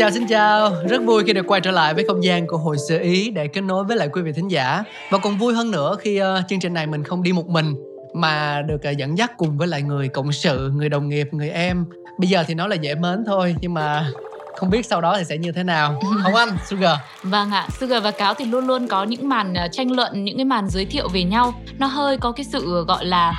chào 0.00 0.10
xin 0.10 0.26
chào, 0.26 0.72
rất 0.88 1.02
vui 1.02 1.24
khi 1.26 1.32
được 1.32 1.46
quay 1.46 1.60
trở 1.60 1.70
lại 1.70 1.94
với 1.94 2.04
không 2.08 2.24
gian 2.24 2.46
của 2.46 2.56
Hồi 2.56 2.76
Sơ 2.88 2.98
Ý 2.98 3.30
để 3.30 3.46
kết 3.46 3.60
nối 3.60 3.84
với 3.84 3.96
lại 3.96 4.08
quý 4.12 4.22
vị 4.22 4.32
thính 4.32 4.50
giả. 4.50 4.84
Và 5.10 5.18
còn 5.18 5.36
vui 5.36 5.54
hơn 5.54 5.70
nữa 5.70 5.96
khi 6.00 6.22
uh, 6.22 6.26
chương 6.48 6.60
trình 6.60 6.74
này 6.74 6.86
mình 6.86 7.04
không 7.04 7.22
đi 7.22 7.32
một 7.32 7.48
mình 7.48 7.74
mà 8.14 8.62
được 8.62 8.90
uh, 8.90 8.96
dẫn 8.96 9.18
dắt 9.18 9.32
cùng 9.38 9.58
với 9.58 9.68
lại 9.68 9.82
người 9.82 10.08
cộng 10.08 10.32
sự, 10.32 10.70
người 10.74 10.88
đồng 10.88 11.08
nghiệp, 11.08 11.28
người 11.32 11.50
em. 11.50 11.84
Bây 12.18 12.28
giờ 12.28 12.44
thì 12.46 12.54
nói 12.54 12.68
là 12.68 12.74
dễ 12.74 12.94
mến 12.94 13.24
thôi 13.26 13.56
nhưng 13.60 13.74
mà 13.74 14.10
không 14.56 14.70
biết 14.70 14.86
sau 14.86 15.00
đó 15.00 15.18
thì 15.18 15.24
sẽ 15.24 15.38
như 15.38 15.52
thế 15.52 15.62
nào. 15.62 16.00
Không 16.22 16.34
anh, 16.34 16.56
Sugar. 16.68 16.96
Vâng 17.22 17.50
ạ, 17.50 17.68
Sugar 17.80 18.02
và 18.02 18.10
Cáo 18.10 18.34
thì 18.34 18.44
luôn 18.44 18.66
luôn 18.66 18.88
có 18.88 19.04
những 19.04 19.28
màn 19.28 19.54
ờ, 19.54 19.68
tranh 19.72 19.92
luận, 19.92 20.24
những 20.24 20.36
cái 20.36 20.44
màn 20.44 20.68
giới 20.68 20.84
thiệu 20.84 21.08
về 21.08 21.22
nhau. 21.22 21.54
Nó 21.78 21.86
hơi 21.86 22.18
có 22.18 22.32
cái 22.32 22.44
sự 22.44 22.84
gọi 22.88 23.04
là 23.04 23.32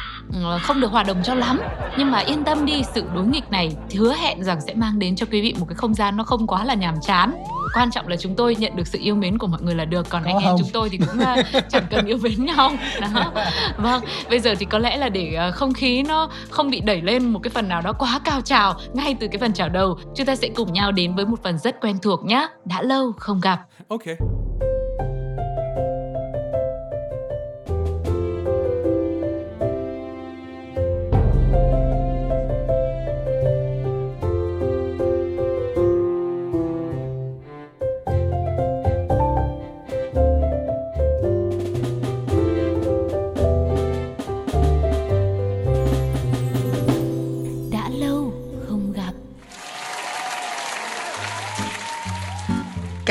không 0.62 0.82
được 0.82 0.92
hòa 0.92 1.04
đồng 1.04 1.24
cho 1.24 1.34
lắm 1.34 1.62
Nhưng 1.98 2.12
mà 2.12 2.20
yên 2.20 2.44
tâm 2.44 2.66
đi, 2.66 2.84
sự 2.96 3.04
đối 3.16 3.26
nghịch 3.26 3.52
này 3.52 3.76
hứa 3.98 4.14
hẹn 4.14 4.44
rằng 4.44 4.62
sẽ 4.68 4.74
mang 4.74 5.00
đến 5.00 5.16
cho 5.16 5.26
quý 5.32 5.42
vị 5.42 5.56
một 5.60 5.66
cái 5.70 5.76
không 5.76 5.94
gian 5.94 6.18
nó 6.18 6.24
không 6.24 6.48
quá 6.48 6.64
là 6.66 6.74
nhàm 6.74 6.96
chán 7.02 7.44
Quan 7.76 7.92
trọng 7.92 8.08
là 8.08 8.16
chúng 8.16 8.36
tôi 8.36 8.56
nhận 8.56 8.76
được 8.76 8.88
sự 8.88 9.00
yêu 9.02 9.16
mến 9.16 9.38
của 9.38 9.48
mọi 9.48 9.62
người 9.62 9.76
là 9.76 9.86
được 9.86 10.10
Còn 10.10 10.24
Có 10.24 10.30
anh 10.30 10.36
em 10.38 10.44
không? 10.44 10.60
chúng 10.60 10.70
tôi 10.74 10.90
thì 10.90 10.98
cũng 10.98 11.20
ờ, 11.20 11.36
chẳng 11.70 11.84
cần 11.90 12.06
yêu 12.06 12.18
mến 12.22 12.46
nhau 12.46 12.72
Đó. 13.02 13.32
Vâng, 13.78 14.04
bây 14.30 14.40
giờ 14.40 14.56
thì 14.60 14.66
có 14.66 14.78
lẽ 14.80 14.98
là 14.98 15.10
để 15.10 15.34
ờ, 15.34 15.52
không 15.52 15.74
khí 15.74 16.04
nó 16.04 16.30
không 16.50 16.70
bị 16.70 16.82
đẩy 16.82 17.02
lên 17.02 17.30
một 17.30 17.40
cái 17.44 17.52
phần 17.52 17.68
nào 17.68 17.82
đó 17.82 17.94
quá 17.94 18.20
cao 18.24 18.42
trào 18.42 18.76
Ngay 18.94 19.16
từ 19.20 19.28
cái 19.28 19.38
phần 19.40 19.54
chào 19.54 19.70
đầu 19.70 19.98
Chúng 20.16 20.26
ta 20.26 20.36
sẽ 20.36 20.50
cùng 20.56 20.74
nhau 20.74 20.92
đến 20.92 21.16
với 21.16 21.26
một 21.26 21.44
phần 21.44 21.58
rất 21.58 21.82
quen 21.82 21.98
thuộc 22.02 22.26
nhé 22.26 22.48
Đã 22.66 22.82
lâu 22.82 23.12
không 23.18 23.42
gặp 23.42 23.60
Okay. 23.88 24.16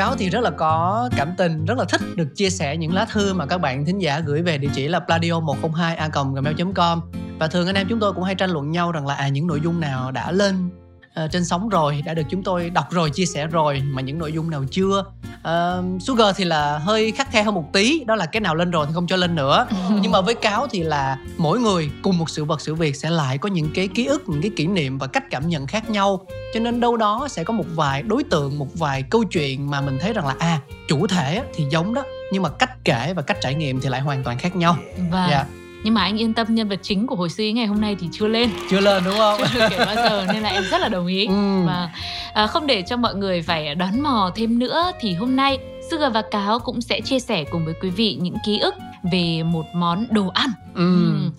Cáo 0.00 0.16
thì 0.16 0.30
rất 0.30 0.40
là 0.40 0.50
có 0.50 1.08
cảm 1.16 1.32
tình, 1.36 1.64
rất 1.64 1.78
là 1.78 1.84
thích 1.84 2.00
được 2.16 2.28
chia 2.34 2.50
sẻ 2.50 2.76
những 2.76 2.94
lá 2.94 3.06
thư 3.12 3.34
mà 3.34 3.46
các 3.46 3.58
bạn 3.58 3.84
thính 3.84 3.98
giả 3.98 4.20
gửi 4.20 4.42
về 4.42 4.58
địa 4.58 4.68
chỉ 4.74 4.88
là 4.88 5.00
pladio 5.00 5.40
102 5.40 5.96
a 5.96 6.08
gmail.com 6.34 7.00
và 7.38 7.48
thường 7.48 7.66
anh 7.66 7.74
em 7.74 7.86
chúng 7.88 8.00
tôi 8.00 8.12
cũng 8.12 8.24
hay 8.24 8.34
tranh 8.34 8.50
luận 8.50 8.70
nhau 8.70 8.92
rằng 8.92 9.06
là 9.06 9.14
à 9.14 9.28
những 9.28 9.46
nội 9.46 9.60
dung 9.64 9.80
nào 9.80 10.12
đã 10.12 10.32
lên 10.32 10.70
ờ, 11.14 11.28
trên 11.32 11.44
sóng 11.44 11.68
rồi, 11.68 12.02
đã 12.04 12.14
được 12.14 12.22
chúng 12.30 12.42
tôi 12.42 12.70
đọc 12.70 12.90
rồi, 12.90 13.10
chia 13.10 13.26
sẻ 13.26 13.46
rồi 13.46 13.82
mà 13.84 14.02
những 14.02 14.18
nội 14.18 14.32
dung 14.32 14.50
nào 14.50 14.64
chưa. 14.70 15.04
Ờ, 15.42 15.82
Sugar 16.00 16.36
thì 16.36 16.44
là 16.44 16.78
hơi 16.78 17.10
khắc 17.12 17.32
khe 17.32 17.42
hơn 17.42 17.54
một 17.54 17.72
tí, 17.72 18.04
đó 18.04 18.16
là 18.16 18.26
cái 18.26 18.40
nào 18.40 18.54
lên 18.54 18.70
rồi 18.70 18.86
thì 18.86 18.92
không 18.94 19.06
cho 19.06 19.16
lên 19.16 19.34
nữa. 19.34 19.66
Nhưng 20.02 20.12
mà 20.12 20.20
với 20.20 20.34
Cáo 20.34 20.66
thì 20.70 20.82
là 20.82 21.18
mỗi 21.38 21.60
người 21.60 21.90
cùng 22.02 22.18
một 22.18 22.30
sự 22.30 22.44
vật 22.44 22.60
sự 22.60 22.74
việc 22.74 22.96
sẽ 22.96 23.10
lại 23.10 23.38
có 23.38 23.48
những 23.48 23.70
cái 23.74 23.88
ký 23.88 24.06
ức, 24.06 24.28
những 24.28 24.42
cái 24.42 24.50
kỷ 24.56 24.66
niệm 24.66 24.98
và 24.98 25.06
cách 25.06 25.24
cảm 25.30 25.48
nhận 25.48 25.66
khác 25.66 25.90
nhau 25.90 26.26
cho 26.54 26.60
nên 26.60 26.80
đâu 26.80 26.96
đó 26.96 27.28
sẽ 27.30 27.44
có 27.44 27.52
một 27.52 27.64
vài 27.74 28.02
đối 28.02 28.24
tượng 28.24 28.58
một 28.58 28.68
vài 28.74 29.02
câu 29.02 29.24
chuyện 29.24 29.70
mà 29.70 29.80
mình 29.80 29.98
thấy 30.00 30.12
rằng 30.12 30.26
là 30.26 30.34
à 30.38 30.60
chủ 30.88 31.06
thể 31.06 31.42
thì 31.54 31.64
giống 31.70 31.94
đó 31.94 32.02
nhưng 32.32 32.42
mà 32.42 32.48
cách 32.48 32.84
kể 32.84 33.12
và 33.16 33.22
cách 33.22 33.36
trải 33.40 33.54
nghiệm 33.54 33.80
thì 33.80 33.88
lại 33.88 34.00
hoàn 34.00 34.22
toàn 34.24 34.38
khác 34.38 34.56
nhau 34.56 34.76
Vâng. 35.10 35.30
Dạ. 35.30 35.44
Nhưng 35.84 35.94
mà 35.94 36.02
anh 36.02 36.16
yên 36.20 36.34
tâm 36.34 36.54
nhân 36.54 36.68
vật 36.68 36.78
chính 36.82 37.06
của 37.06 37.16
hồi 37.16 37.30
suy 37.30 37.52
ngày 37.52 37.66
hôm 37.66 37.80
nay 37.80 37.96
thì 38.00 38.08
chưa 38.12 38.28
lên 38.28 38.50
chưa 38.70 38.80
lên 38.80 39.02
đúng 39.04 39.14
không 39.16 39.40
chưa 39.52 39.58
được 39.60 39.66
kể 39.70 39.78
bao 39.86 39.94
giờ 39.94 40.26
nên 40.32 40.42
là 40.42 40.48
em 40.48 40.64
rất 40.70 40.80
là 40.80 40.88
đồng 40.88 41.06
ý. 41.06 41.26
Ừ. 41.26 41.62
Và 41.66 41.90
à, 42.34 42.46
không 42.46 42.66
để 42.66 42.82
cho 42.82 42.96
mọi 42.96 43.14
người 43.14 43.42
phải 43.42 43.74
đoán 43.74 44.02
mò 44.02 44.30
thêm 44.34 44.58
nữa 44.58 44.92
thì 45.00 45.14
hôm 45.14 45.36
nay 45.36 45.58
Sugar 45.90 46.12
và 46.12 46.22
Cáo 46.30 46.58
cũng 46.58 46.80
sẽ 46.80 47.00
chia 47.00 47.20
sẻ 47.20 47.44
cùng 47.44 47.64
với 47.64 47.74
quý 47.82 47.90
vị 47.90 48.18
những 48.20 48.34
ký 48.46 48.58
ức 48.58 48.74
về 49.12 49.42
một 49.42 49.64
món 49.74 50.06
đồ 50.10 50.28
ăn. 50.34 50.50
ừ. 50.74 50.80
Ừm. 50.80 51.30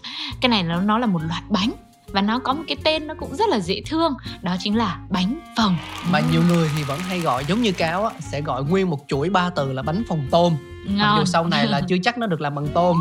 Cái 0.41 0.50
này 0.50 0.63
nó 0.63 0.81
nó 0.81 0.97
là 0.97 1.07
một 1.07 1.22
loại 1.28 1.41
bánh 1.50 1.72
và 2.12 2.22
nó 2.22 2.40
có 2.40 2.54
một 2.54 2.64
cái 2.68 2.78
tên 2.84 3.08
nó 3.08 3.14
cũng 3.14 3.36
rất 3.36 3.50
là 3.50 3.60
dễ 3.60 3.82
thương 3.86 4.14
đó 4.42 4.56
chính 4.60 4.78
là 4.78 4.98
bánh 5.10 5.40
phồng 5.58 5.76
mà 6.12 6.20
nhiều 6.32 6.42
người 6.50 6.70
thì 6.78 6.84
vẫn 6.84 7.00
hay 7.00 7.20
gọi 7.20 7.46
giống 7.48 7.62
như 7.62 7.72
cáo 7.72 8.06
á 8.06 8.12
sẽ 8.20 8.42
gọi 8.42 8.64
nguyên 8.64 8.90
một 8.90 9.00
chuỗi 9.08 9.30
ba 9.30 9.50
từ 9.50 9.74
là 9.74 9.82
bánh 9.82 10.04
phồng 10.08 10.22
tôm 10.32 10.54
mặc 10.86 10.94
ngon 10.98 11.20
dù 11.20 11.26
sau 11.26 11.48
này 11.48 11.66
là 11.68 11.82
chưa 11.90 11.96
chắc 12.04 12.18
nó 12.18 12.28
được 12.28 12.42
làm 12.42 12.56
bằng 12.56 12.68
tôm 12.74 12.98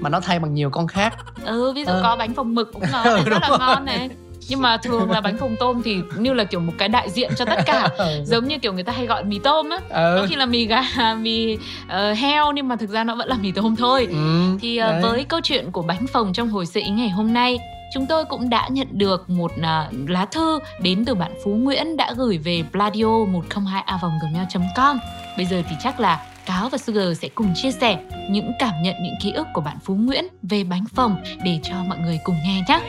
mà 0.00 0.08
nó 0.10 0.20
thay 0.20 0.38
bằng 0.38 0.54
nhiều 0.54 0.70
con 0.70 0.86
khác 0.86 1.14
ừ 1.44 1.72
ví 1.72 1.84
dụ 1.84 1.92
Ờ. 1.92 2.00
có 2.02 2.16
bánh 2.16 2.34
phồng 2.34 2.54
mực 2.54 2.72
cũng 2.72 2.82
ngon 2.92 3.04
Ừ, 3.04 3.22
rất 3.26 3.38
là 3.42 3.48
rồi. 3.48 3.58
ngon 3.58 3.84
này 3.84 4.08
nhưng 4.48 4.62
mà 4.62 4.76
thường 4.76 5.10
là 5.10 5.20
bánh 5.20 5.36
phồng 5.38 5.56
tôm 5.60 5.82
thì 5.84 5.96
như 6.18 6.32
là 6.32 6.44
kiểu 6.44 6.60
một 6.60 6.72
cái 6.78 6.88
đại 6.88 7.10
diện 7.10 7.32
cho 7.36 7.44
tất 7.44 7.58
cả 7.66 7.88
giống 8.24 8.48
như 8.48 8.58
kiểu 8.58 8.72
người 8.72 8.82
ta 8.82 8.92
hay 8.92 9.06
gọi 9.06 9.24
mì 9.24 9.38
tôm 9.38 9.70
á 9.70 9.78
có 9.90 9.96
ừ. 10.20 10.26
khi 10.30 10.36
là 10.36 10.46
mì 10.46 10.66
gà 10.66 10.82
mì 11.20 11.56
ờ, 11.88 12.12
heo 12.12 12.52
nhưng 12.52 12.68
mà 12.68 12.76
thực 12.76 12.90
ra 12.90 13.04
nó 13.04 13.14
vẫn 13.14 13.28
là 13.28 13.36
mì 13.42 13.52
tôm 13.52 13.76
thôi 13.76 14.06
ừ. 14.10 14.56
thì 14.60 14.78
đấy. 14.78 15.02
với 15.02 15.24
câu 15.24 15.40
chuyện 15.42 15.70
của 15.72 15.82
bánh 15.82 16.06
phồng 16.06 16.32
trong 16.32 16.48
hồi 16.48 16.66
sự 16.66 16.80
ý 16.84 16.90
ngày 16.90 17.08
hôm 17.10 17.32
nay 17.32 17.58
chúng 17.94 18.06
tôi 18.06 18.24
cũng 18.24 18.50
đã 18.50 18.68
nhận 18.68 18.88
được 18.92 19.30
một 19.30 19.52
uh, 19.52 20.10
lá 20.10 20.24
thư 20.24 20.58
đến 20.80 21.04
từ 21.04 21.14
bạn 21.14 21.32
Phú 21.44 21.50
Nguyễn 21.54 21.96
đã 21.96 22.14
gửi 22.16 22.38
về 22.38 22.62
pladio 22.72 23.24
102 23.28 23.82
a 23.82 23.98
gmail.com 24.22 24.98
bây 25.36 25.46
giờ 25.46 25.62
thì 25.68 25.76
chắc 25.82 26.00
là 26.00 26.26
Cáo 26.46 26.68
và 26.68 26.78
Sugar 26.78 27.18
sẽ 27.18 27.28
cùng 27.34 27.52
chia 27.54 27.70
sẻ 27.70 28.04
những 28.30 28.50
cảm 28.58 28.82
nhận, 28.82 28.94
những 29.02 29.14
ký 29.22 29.32
ức 29.32 29.46
của 29.54 29.60
bạn 29.60 29.78
Phú 29.84 29.94
Nguyễn 29.94 30.24
về 30.42 30.64
bánh 30.64 30.84
phồng 30.94 31.16
để 31.44 31.60
cho 31.62 31.74
mọi 31.88 31.98
người 31.98 32.18
cùng 32.24 32.36
nghe 32.44 32.62
nhé. 32.68 32.80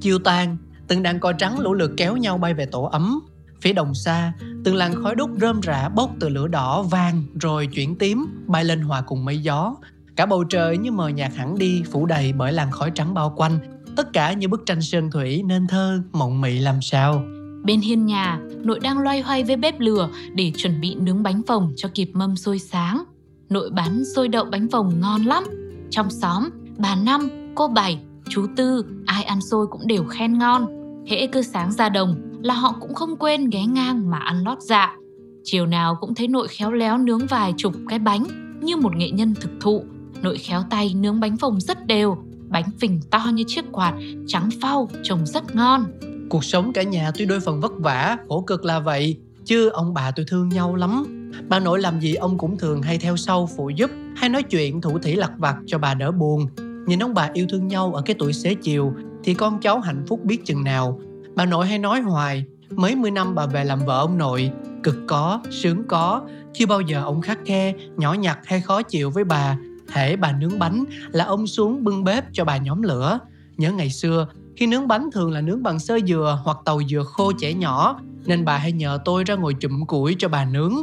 chiều 0.00 0.18
tàn 0.18 0.56
từng 0.88 1.02
đàn 1.02 1.20
cò 1.20 1.32
trắng 1.32 1.60
lũ 1.60 1.74
lượt 1.74 1.90
kéo 1.96 2.16
nhau 2.16 2.38
bay 2.38 2.54
về 2.54 2.66
tổ 2.66 2.82
ấm. 2.82 3.20
Phía 3.60 3.72
đồng 3.72 3.94
xa 3.94 4.32
từng 4.64 4.74
làn 4.74 5.02
khói 5.02 5.14
đốt 5.14 5.30
rơm 5.40 5.60
rạ 5.62 5.88
bốc 5.88 6.10
từ 6.20 6.28
lửa 6.28 6.48
đỏ 6.48 6.82
vàng 6.82 7.24
rồi 7.40 7.66
chuyển 7.66 7.98
tím 7.98 8.26
bay 8.46 8.64
lên 8.64 8.80
hòa 8.80 9.00
cùng 9.00 9.24
mây 9.24 9.38
gió 9.38 9.74
cả 10.16 10.26
bầu 10.26 10.44
trời 10.44 10.78
như 10.78 10.92
mờ 10.92 11.08
nhạt 11.08 11.32
hẳn 11.34 11.58
đi 11.58 11.82
phủ 11.92 12.06
đầy 12.06 12.32
bởi 12.32 12.52
làn 12.52 12.70
khói 12.70 12.90
trắng 12.94 13.14
bao 13.14 13.34
quanh 13.36 13.58
tất 13.96 14.12
cả 14.12 14.32
như 14.32 14.48
bức 14.48 14.62
tranh 14.66 14.82
sơn 14.82 15.10
thủy 15.10 15.42
nên 15.46 15.66
thơ 15.66 16.02
mộng 16.12 16.40
mị 16.40 16.58
làm 16.58 16.82
sao 16.82 17.24
Bên 17.64 17.80
hiên 17.80 18.06
nhà, 18.06 18.40
nội 18.64 18.80
đang 18.80 18.98
loay 18.98 19.20
hoay 19.20 19.44
với 19.44 19.56
bếp 19.56 19.80
lửa 19.80 20.08
để 20.34 20.52
chuẩn 20.56 20.80
bị 20.80 20.94
nướng 20.94 21.22
bánh 21.22 21.42
phồng 21.46 21.72
cho 21.76 21.88
kịp 21.94 22.10
mâm 22.12 22.36
sôi 22.36 22.58
sáng. 22.58 23.04
Nội 23.48 23.70
bán 23.70 24.04
xôi 24.14 24.28
đậu 24.28 24.44
bánh 24.44 24.68
phồng 24.68 25.00
ngon 25.00 25.24
lắm. 25.24 25.44
Trong 25.90 26.10
xóm, 26.10 26.48
bà 26.78 26.96
Năm, 26.96 27.28
cô 27.54 27.68
Bảy, 27.68 27.98
chú 28.28 28.46
Tư, 28.56 28.84
ai 29.06 29.24
ăn 29.24 29.40
xôi 29.40 29.66
cũng 29.66 29.86
đều 29.86 30.04
khen 30.04 30.38
ngon. 30.38 30.66
Hễ 31.06 31.26
cứ 31.26 31.42
sáng 31.42 31.72
ra 31.72 31.88
đồng 31.88 32.14
là 32.42 32.54
họ 32.54 32.74
cũng 32.80 32.94
không 32.94 33.16
quên 33.16 33.50
ghé 33.50 33.66
ngang 33.66 34.10
mà 34.10 34.18
ăn 34.18 34.44
lót 34.44 34.58
dạ. 34.60 34.96
Chiều 35.44 35.66
nào 35.66 35.96
cũng 36.00 36.14
thấy 36.14 36.28
nội 36.28 36.48
khéo 36.48 36.72
léo 36.72 36.98
nướng 36.98 37.26
vài 37.26 37.54
chục 37.56 37.72
cái 37.88 37.98
bánh 37.98 38.26
như 38.62 38.76
một 38.76 38.96
nghệ 38.96 39.10
nhân 39.10 39.34
thực 39.40 39.50
thụ. 39.60 39.84
Nội 40.24 40.38
khéo 40.38 40.62
tay 40.70 40.94
nướng 40.94 41.20
bánh 41.20 41.36
phồng 41.36 41.60
rất 41.60 41.86
đều, 41.86 42.16
bánh 42.48 42.70
phình 42.80 43.00
to 43.10 43.30
như 43.32 43.44
chiếc 43.46 43.64
quạt, 43.72 43.94
trắng 44.26 44.48
phau, 44.62 44.88
trông 45.02 45.26
rất 45.26 45.54
ngon. 45.54 45.86
cuộc 46.30 46.44
sống 46.44 46.72
cả 46.72 46.82
nhà 46.82 47.10
tuy 47.14 47.26
đôi 47.26 47.40
phần 47.40 47.60
vất 47.60 47.72
vả 47.78 48.16
khổ 48.28 48.40
cực 48.40 48.64
là 48.64 48.80
vậy 48.80 49.16
chứ 49.44 49.68
ông 49.68 49.94
bà 49.94 50.10
tôi 50.10 50.26
thương 50.28 50.48
nhau 50.48 50.76
lắm. 50.76 51.04
Bà 51.48 51.58
nội 51.58 51.80
làm 51.80 52.00
gì 52.00 52.14
ông 52.14 52.38
cũng 52.38 52.58
thường 52.58 52.82
hay 52.82 52.98
theo 52.98 53.16
sau 53.16 53.48
phụ 53.56 53.68
giúp 53.68 53.90
hay 54.16 54.28
nói 54.28 54.42
chuyện 54.42 54.80
thủ 54.80 54.98
thỉ 54.98 55.14
lặt 55.14 55.30
vặt 55.38 55.56
cho 55.66 55.78
bà 55.78 55.94
đỡ 55.94 56.10
buồn. 56.10 56.46
Nhìn 56.86 57.02
ông 57.02 57.14
bà 57.14 57.30
yêu 57.32 57.46
thương 57.50 57.68
nhau 57.68 57.94
ở 57.94 58.02
cái 58.02 58.16
tuổi 58.18 58.32
xế 58.32 58.54
chiều 58.54 58.92
thì 59.24 59.34
con 59.34 59.60
cháu 59.60 59.80
hạnh 59.80 60.04
phúc 60.08 60.20
biết 60.24 60.44
chừng 60.44 60.64
nào. 60.64 61.00
Bà 61.34 61.46
nội 61.46 61.66
hay 61.66 61.78
nói 61.78 62.00
hoài 62.00 62.44
mấy 62.70 62.96
mươi 62.96 63.10
năm 63.10 63.34
bà 63.34 63.46
về 63.46 63.64
làm 63.64 63.84
vợ 63.86 63.98
ông 63.98 64.18
nội 64.18 64.50
cực 64.82 64.96
có 65.06 65.40
sướng 65.50 65.84
có 65.88 66.22
chưa 66.52 66.66
bao 66.66 66.80
giờ 66.80 67.02
ông 67.02 67.20
khắc 67.20 67.38
khe 67.44 67.74
nhỏ 67.96 68.12
nhặt 68.12 68.38
hay 68.44 68.60
khó 68.60 68.82
chịu 68.82 69.10
với 69.10 69.24
bà 69.24 69.56
hễ 69.88 70.16
bà 70.16 70.32
nướng 70.32 70.58
bánh 70.58 70.84
là 71.12 71.24
ông 71.24 71.46
xuống 71.46 71.84
bưng 71.84 72.04
bếp 72.04 72.24
cho 72.32 72.44
bà 72.44 72.56
nhóm 72.56 72.82
lửa. 72.82 73.18
Nhớ 73.56 73.72
ngày 73.72 73.90
xưa 73.90 74.26
khi 74.56 74.66
nướng 74.66 74.88
bánh 74.88 75.10
thường 75.12 75.32
là 75.32 75.40
nướng 75.40 75.62
bằng 75.62 75.78
sơ 75.78 75.98
dừa 76.06 76.40
hoặc 76.44 76.56
tàu 76.64 76.80
dừa 76.88 77.02
khô 77.06 77.32
chẻ 77.38 77.52
nhỏ 77.52 78.00
nên 78.26 78.44
bà 78.44 78.58
hay 78.58 78.72
nhờ 78.72 78.98
tôi 79.04 79.24
ra 79.24 79.34
ngồi 79.34 79.54
chụm 79.54 79.84
củi 79.84 80.16
cho 80.18 80.28
bà 80.28 80.44
nướng. 80.44 80.74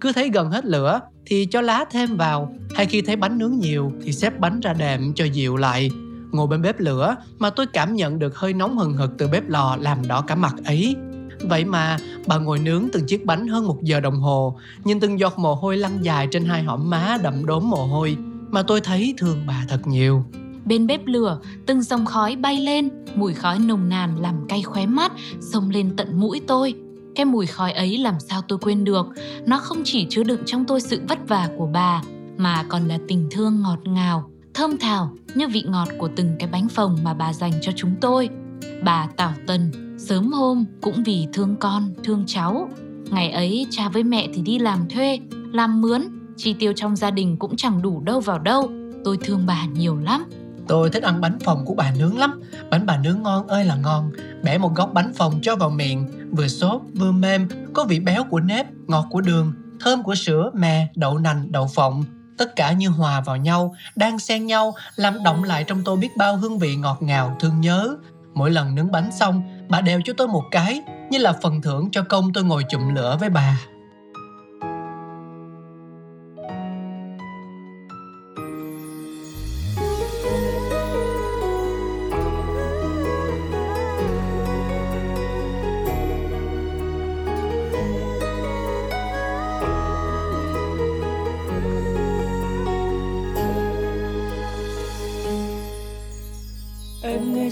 Cứ 0.00 0.12
thấy 0.12 0.30
gần 0.30 0.50
hết 0.50 0.64
lửa 0.64 1.00
thì 1.26 1.46
cho 1.50 1.60
lá 1.60 1.84
thêm 1.90 2.16
vào 2.16 2.52
hay 2.74 2.86
khi 2.86 3.02
thấy 3.02 3.16
bánh 3.16 3.38
nướng 3.38 3.58
nhiều 3.58 3.92
thì 4.02 4.12
xếp 4.12 4.40
bánh 4.40 4.60
ra 4.60 4.72
đệm 4.72 5.14
cho 5.14 5.24
dịu 5.24 5.56
lại. 5.56 5.90
Ngồi 6.32 6.46
bên 6.46 6.62
bếp 6.62 6.80
lửa 6.80 7.16
mà 7.38 7.50
tôi 7.50 7.66
cảm 7.66 7.94
nhận 7.94 8.18
được 8.18 8.38
hơi 8.38 8.52
nóng 8.52 8.78
hừng 8.78 8.96
hực 8.96 9.10
từ 9.18 9.28
bếp 9.28 9.48
lò 9.48 9.76
làm 9.80 10.08
đỏ 10.08 10.20
cả 10.20 10.34
mặt 10.34 10.54
ấy. 10.64 10.96
Vậy 11.40 11.64
mà 11.64 11.96
bà 12.26 12.38
ngồi 12.38 12.58
nướng 12.58 12.88
từng 12.92 13.06
chiếc 13.06 13.24
bánh 13.24 13.48
hơn 13.48 13.66
một 13.66 13.82
giờ 13.82 14.00
đồng 14.00 14.20
hồ, 14.20 14.58
nhìn 14.84 15.00
từng 15.00 15.20
giọt 15.20 15.38
mồ 15.38 15.54
hôi 15.54 15.76
lăn 15.76 15.98
dài 16.02 16.28
trên 16.30 16.44
hai 16.44 16.62
hõm 16.62 16.90
má 16.90 17.16
đậm 17.22 17.46
đốm 17.46 17.70
mồ 17.70 17.86
hôi, 17.86 18.16
mà 18.50 18.62
tôi 18.62 18.80
thấy 18.80 19.14
thương 19.18 19.38
bà 19.46 19.64
thật 19.68 19.80
nhiều. 19.86 20.24
Bên 20.64 20.86
bếp 20.86 21.06
lửa, 21.06 21.40
từng 21.66 21.82
dòng 21.82 22.06
khói 22.06 22.36
bay 22.36 22.60
lên, 22.60 22.88
mùi 23.14 23.34
khói 23.34 23.58
nồng 23.58 23.88
nàn 23.88 24.20
làm 24.20 24.48
cay 24.48 24.62
khóe 24.62 24.86
mắt, 24.86 25.12
xông 25.40 25.70
lên 25.70 25.96
tận 25.96 26.20
mũi 26.20 26.40
tôi. 26.46 26.74
Cái 27.14 27.24
mùi 27.24 27.46
khói 27.46 27.72
ấy 27.72 27.98
làm 27.98 28.14
sao 28.28 28.42
tôi 28.48 28.58
quên 28.58 28.84
được, 28.84 29.06
nó 29.46 29.58
không 29.58 29.78
chỉ 29.84 30.06
chứa 30.10 30.22
đựng 30.22 30.40
trong 30.46 30.64
tôi 30.64 30.80
sự 30.80 31.00
vất 31.08 31.28
vả 31.28 31.48
của 31.58 31.66
bà, 31.66 32.02
mà 32.36 32.64
còn 32.68 32.88
là 32.88 32.98
tình 33.08 33.28
thương 33.30 33.62
ngọt 33.62 33.78
ngào, 33.84 34.30
thơm 34.54 34.78
thảo 34.78 35.14
như 35.34 35.48
vị 35.48 35.64
ngọt 35.66 35.88
của 35.98 36.08
từng 36.16 36.36
cái 36.38 36.48
bánh 36.48 36.68
phồng 36.68 36.98
mà 37.04 37.14
bà 37.14 37.32
dành 37.32 37.52
cho 37.62 37.72
chúng 37.76 37.94
tôi. 38.00 38.28
Bà 38.84 39.08
Tảo 39.16 39.32
Tần 39.46 39.70
sớm 39.98 40.32
hôm 40.32 40.64
cũng 40.80 41.02
vì 41.02 41.26
thương 41.32 41.56
con, 41.60 41.94
thương 42.04 42.24
cháu. 42.26 42.70
Ngày 43.10 43.30
ấy 43.30 43.66
cha 43.70 43.88
với 43.88 44.02
mẹ 44.02 44.28
thì 44.34 44.42
đi 44.42 44.58
làm 44.58 44.88
thuê, 44.88 45.18
làm 45.52 45.80
mướn, 45.80 46.02
chi 46.36 46.52
tiêu 46.58 46.72
trong 46.76 46.96
gia 46.96 47.10
đình 47.10 47.36
cũng 47.36 47.56
chẳng 47.56 47.82
đủ 47.82 48.00
đâu 48.00 48.20
vào 48.20 48.38
đâu. 48.38 48.70
Tôi 49.04 49.18
thương 49.24 49.46
bà 49.46 49.64
nhiều 49.64 49.96
lắm. 49.96 50.24
Tôi 50.68 50.90
thích 50.90 51.02
ăn 51.02 51.20
bánh 51.20 51.38
phồng 51.38 51.64
của 51.64 51.74
bà 51.74 51.92
nướng 51.98 52.18
lắm. 52.18 52.42
Bánh 52.70 52.86
bà 52.86 52.96
nướng 52.96 53.22
ngon 53.22 53.46
ơi 53.46 53.64
là 53.64 53.76
ngon. 53.76 54.10
Bẻ 54.42 54.58
một 54.58 54.74
góc 54.74 54.90
bánh 54.94 55.12
phồng 55.14 55.40
cho 55.42 55.56
vào 55.56 55.70
miệng. 55.70 56.06
Vừa 56.36 56.48
xốp 56.48 56.82
vừa 56.94 57.12
mềm 57.12 57.48
Có 57.72 57.84
vị 57.84 58.00
béo 58.00 58.24
của 58.24 58.40
nếp, 58.40 58.66
ngọt 58.86 59.06
của 59.10 59.20
đường 59.20 59.52
Thơm 59.80 60.02
của 60.02 60.14
sữa, 60.14 60.50
mè, 60.54 60.88
đậu 60.96 61.18
nành, 61.18 61.52
đậu 61.52 61.66
phộng. 61.74 62.04
Tất 62.38 62.56
cả 62.56 62.72
như 62.72 62.88
hòa 62.88 63.20
vào 63.20 63.36
nhau 63.36 63.74
Đang 63.96 64.18
xen 64.18 64.46
nhau 64.46 64.74
Làm 64.96 65.22
động 65.22 65.44
lại 65.44 65.64
trong 65.64 65.82
tôi 65.84 65.96
biết 65.96 66.16
bao 66.16 66.36
hương 66.36 66.58
vị 66.58 66.76
ngọt 66.76 66.98
ngào 67.00 67.36
thương 67.40 67.60
nhớ. 67.60 67.96
Mỗi 68.34 68.50
lần 68.50 68.74
nướng 68.74 68.92
bánh 68.92 69.10
xong 69.12 69.42
Bà 69.68 69.80
đều 69.80 70.00
cho 70.04 70.12
tôi 70.16 70.28
một 70.28 70.44
cái 70.50 70.82
Như 71.10 71.18
là 71.18 71.32
phần 71.42 71.62
thưởng 71.62 71.88
cho 71.92 72.02
công 72.02 72.32
tôi 72.32 72.44
ngồi 72.44 72.64
chụm 72.68 72.94
lửa 72.94 73.16
với 73.20 73.30
bà. 73.30 73.60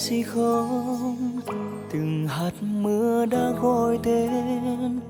Gì 0.04 0.22
không? 0.22 1.40
Từng 1.92 2.28
hạt 2.28 2.50
mưa 2.60 3.26
đã 3.26 3.50
gọi 3.62 3.98
tên. 4.02 5.00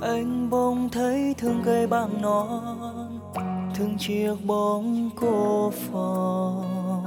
Anh 0.00 0.50
bỗng 0.50 0.88
thấy 0.92 1.34
thương 1.38 1.62
cây 1.64 1.86
bằng 1.86 2.22
non, 2.22 3.20
thương 3.74 3.98
chiếc 3.98 4.34
bóng 4.46 5.10
cô 5.20 5.72
phòng. 5.92 7.04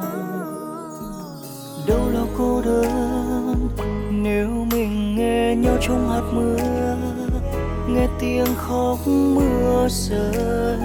Đâu 1.87 2.09
là 2.13 2.25
cô 2.37 2.61
đơn? 2.61 3.67
Nếu 4.11 4.49
mình 4.71 5.15
nghe 5.15 5.55
nhau 5.55 5.77
trong 5.81 6.09
hạt 6.09 6.31
mưa, 6.33 6.57
nghe 7.89 8.07
tiếng 8.19 8.55
khóc 8.55 9.07
mưa 9.07 9.87
rơi, 9.89 10.79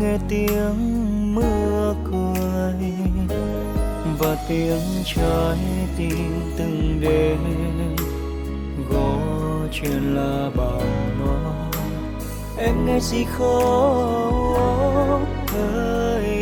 nghe 0.00 0.18
tiếng 0.28 1.11
tiếng 4.48 4.80
trái 5.04 5.58
tim 5.98 6.40
từng 6.58 7.00
đêm. 7.00 7.38
Gõ 8.90 9.18
chuyện 9.72 10.16
là 10.16 10.50
bảo 10.56 10.82
nó 11.18 11.54
em 12.58 12.86
nghe 12.86 13.00
gì 13.00 13.24
không 13.24 15.24
ơi? 15.54 16.41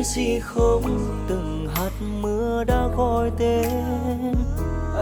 Nghe 0.00 0.04
gì 0.04 0.40
không 0.40 0.82
từng 1.28 1.68
hạt 1.74 1.90
mưa 2.22 2.64
đã 2.64 2.88
gọi 2.96 3.30
tên. 3.38 4.34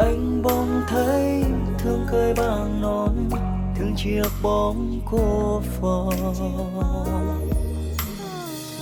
Anh 0.01 0.43
bỗng 0.43 0.83
thấy 0.89 1.45
thương 1.79 2.07
cười 2.11 2.35
bằng 2.35 2.81
non, 2.81 3.29
thương 3.79 3.95
chiếc 3.97 4.29
bóng 4.43 5.01
cô 5.11 5.63
phòng 5.81 6.35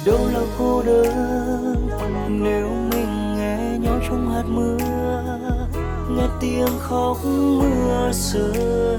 đâu 0.07 0.19
là 0.33 0.41
cô 0.59 0.83
đơn, 0.83 1.89
nếu 2.29 2.69
mình 2.69 3.37
nghe 3.37 3.79
nhau 3.79 4.01
trong 4.09 4.31
hạt 4.31 4.45
mưa, 4.49 4.79
nghe 6.11 6.29
tiếng 6.41 6.79
khóc 6.81 7.17
mưa 7.25 8.11
rơi, 8.13 8.99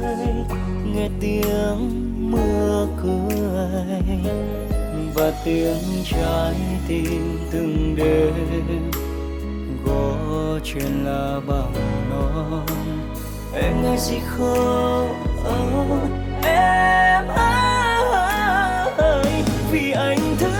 nghe 0.85 1.09
tiếng 1.19 2.31
mưa 2.31 2.87
cười 3.03 4.66
và 5.17 5.31
tiếng 5.45 6.03
trái 6.05 6.55
tim 6.87 7.39
từng 7.51 7.95
đêm. 7.95 8.91
Gõ 9.85 10.13
chuyện 10.63 11.05
là 11.05 11.39
bằng 11.47 11.73
non. 12.09 12.65
Em 13.53 13.83
nghe 13.83 13.97
gì 13.97 14.19
không? 14.25 15.23
Ờ, 15.43 15.59
em 16.43 17.27
ơi, 18.97 19.43
vì 19.71 19.91
anh 19.91 20.35
thương 20.39 20.56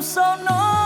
I'm 0.00 0.04
so 0.04 0.34
numb. 0.44 0.79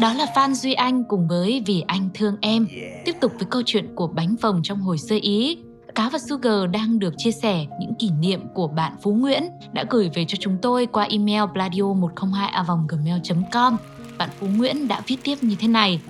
Đó 0.00 0.12
là 0.12 0.26
Phan 0.34 0.54
Duy 0.54 0.72
Anh 0.72 1.04
cùng 1.04 1.28
với 1.28 1.62
Vì 1.66 1.84
Anh 1.86 2.08
Thương 2.14 2.36
Em. 2.40 2.66
Tiếp 3.04 3.16
tục 3.20 3.32
với 3.38 3.46
câu 3.50 3.62
chuyện 3.66 3.94
của 3.94 4.06
bánh 4.06 4.36
phồng 4.36 4.60
trong 4.62 4.80
hồi 4.80 4.98
sơ 4.98 5.16
Ý. 5.22 5.58
Cá 5.94 6.08
và 6.08 6.18
Sugar 6.18 6.70
đang 6.72 6.98
được 6.98 7.14
chia 7.16 7.30
sẻ 7.30 7.66
những 7.80 7.94
kỷ 7.94 8.10
niệm 8.20 8.40
của 8.54 8.68
bạn 8.68 8.92
Phú 9.02 9.12
Nguyễn 9.12 9.42
đã 9.72 9.84
gửi 9.90 10.10
về 10.14 10.24
cho 10.28 10.36
chúng 10.40 10.56
tôi 10.62 10.86
qua 10.86 11.04
email 11.10 11.42
bladio102a 11.42 12.86
gmail.com. 12.88 13.76
Bạn 14.18 14.28
Phú 14.40 14.46
Nguyễn 14.56 14.88
đã 14.88 15.00
viết 15.06 15.16
tiếp 15.22 15.36
như 15.40 15.56
thế 15.58 15.68
này. 15.68 16.00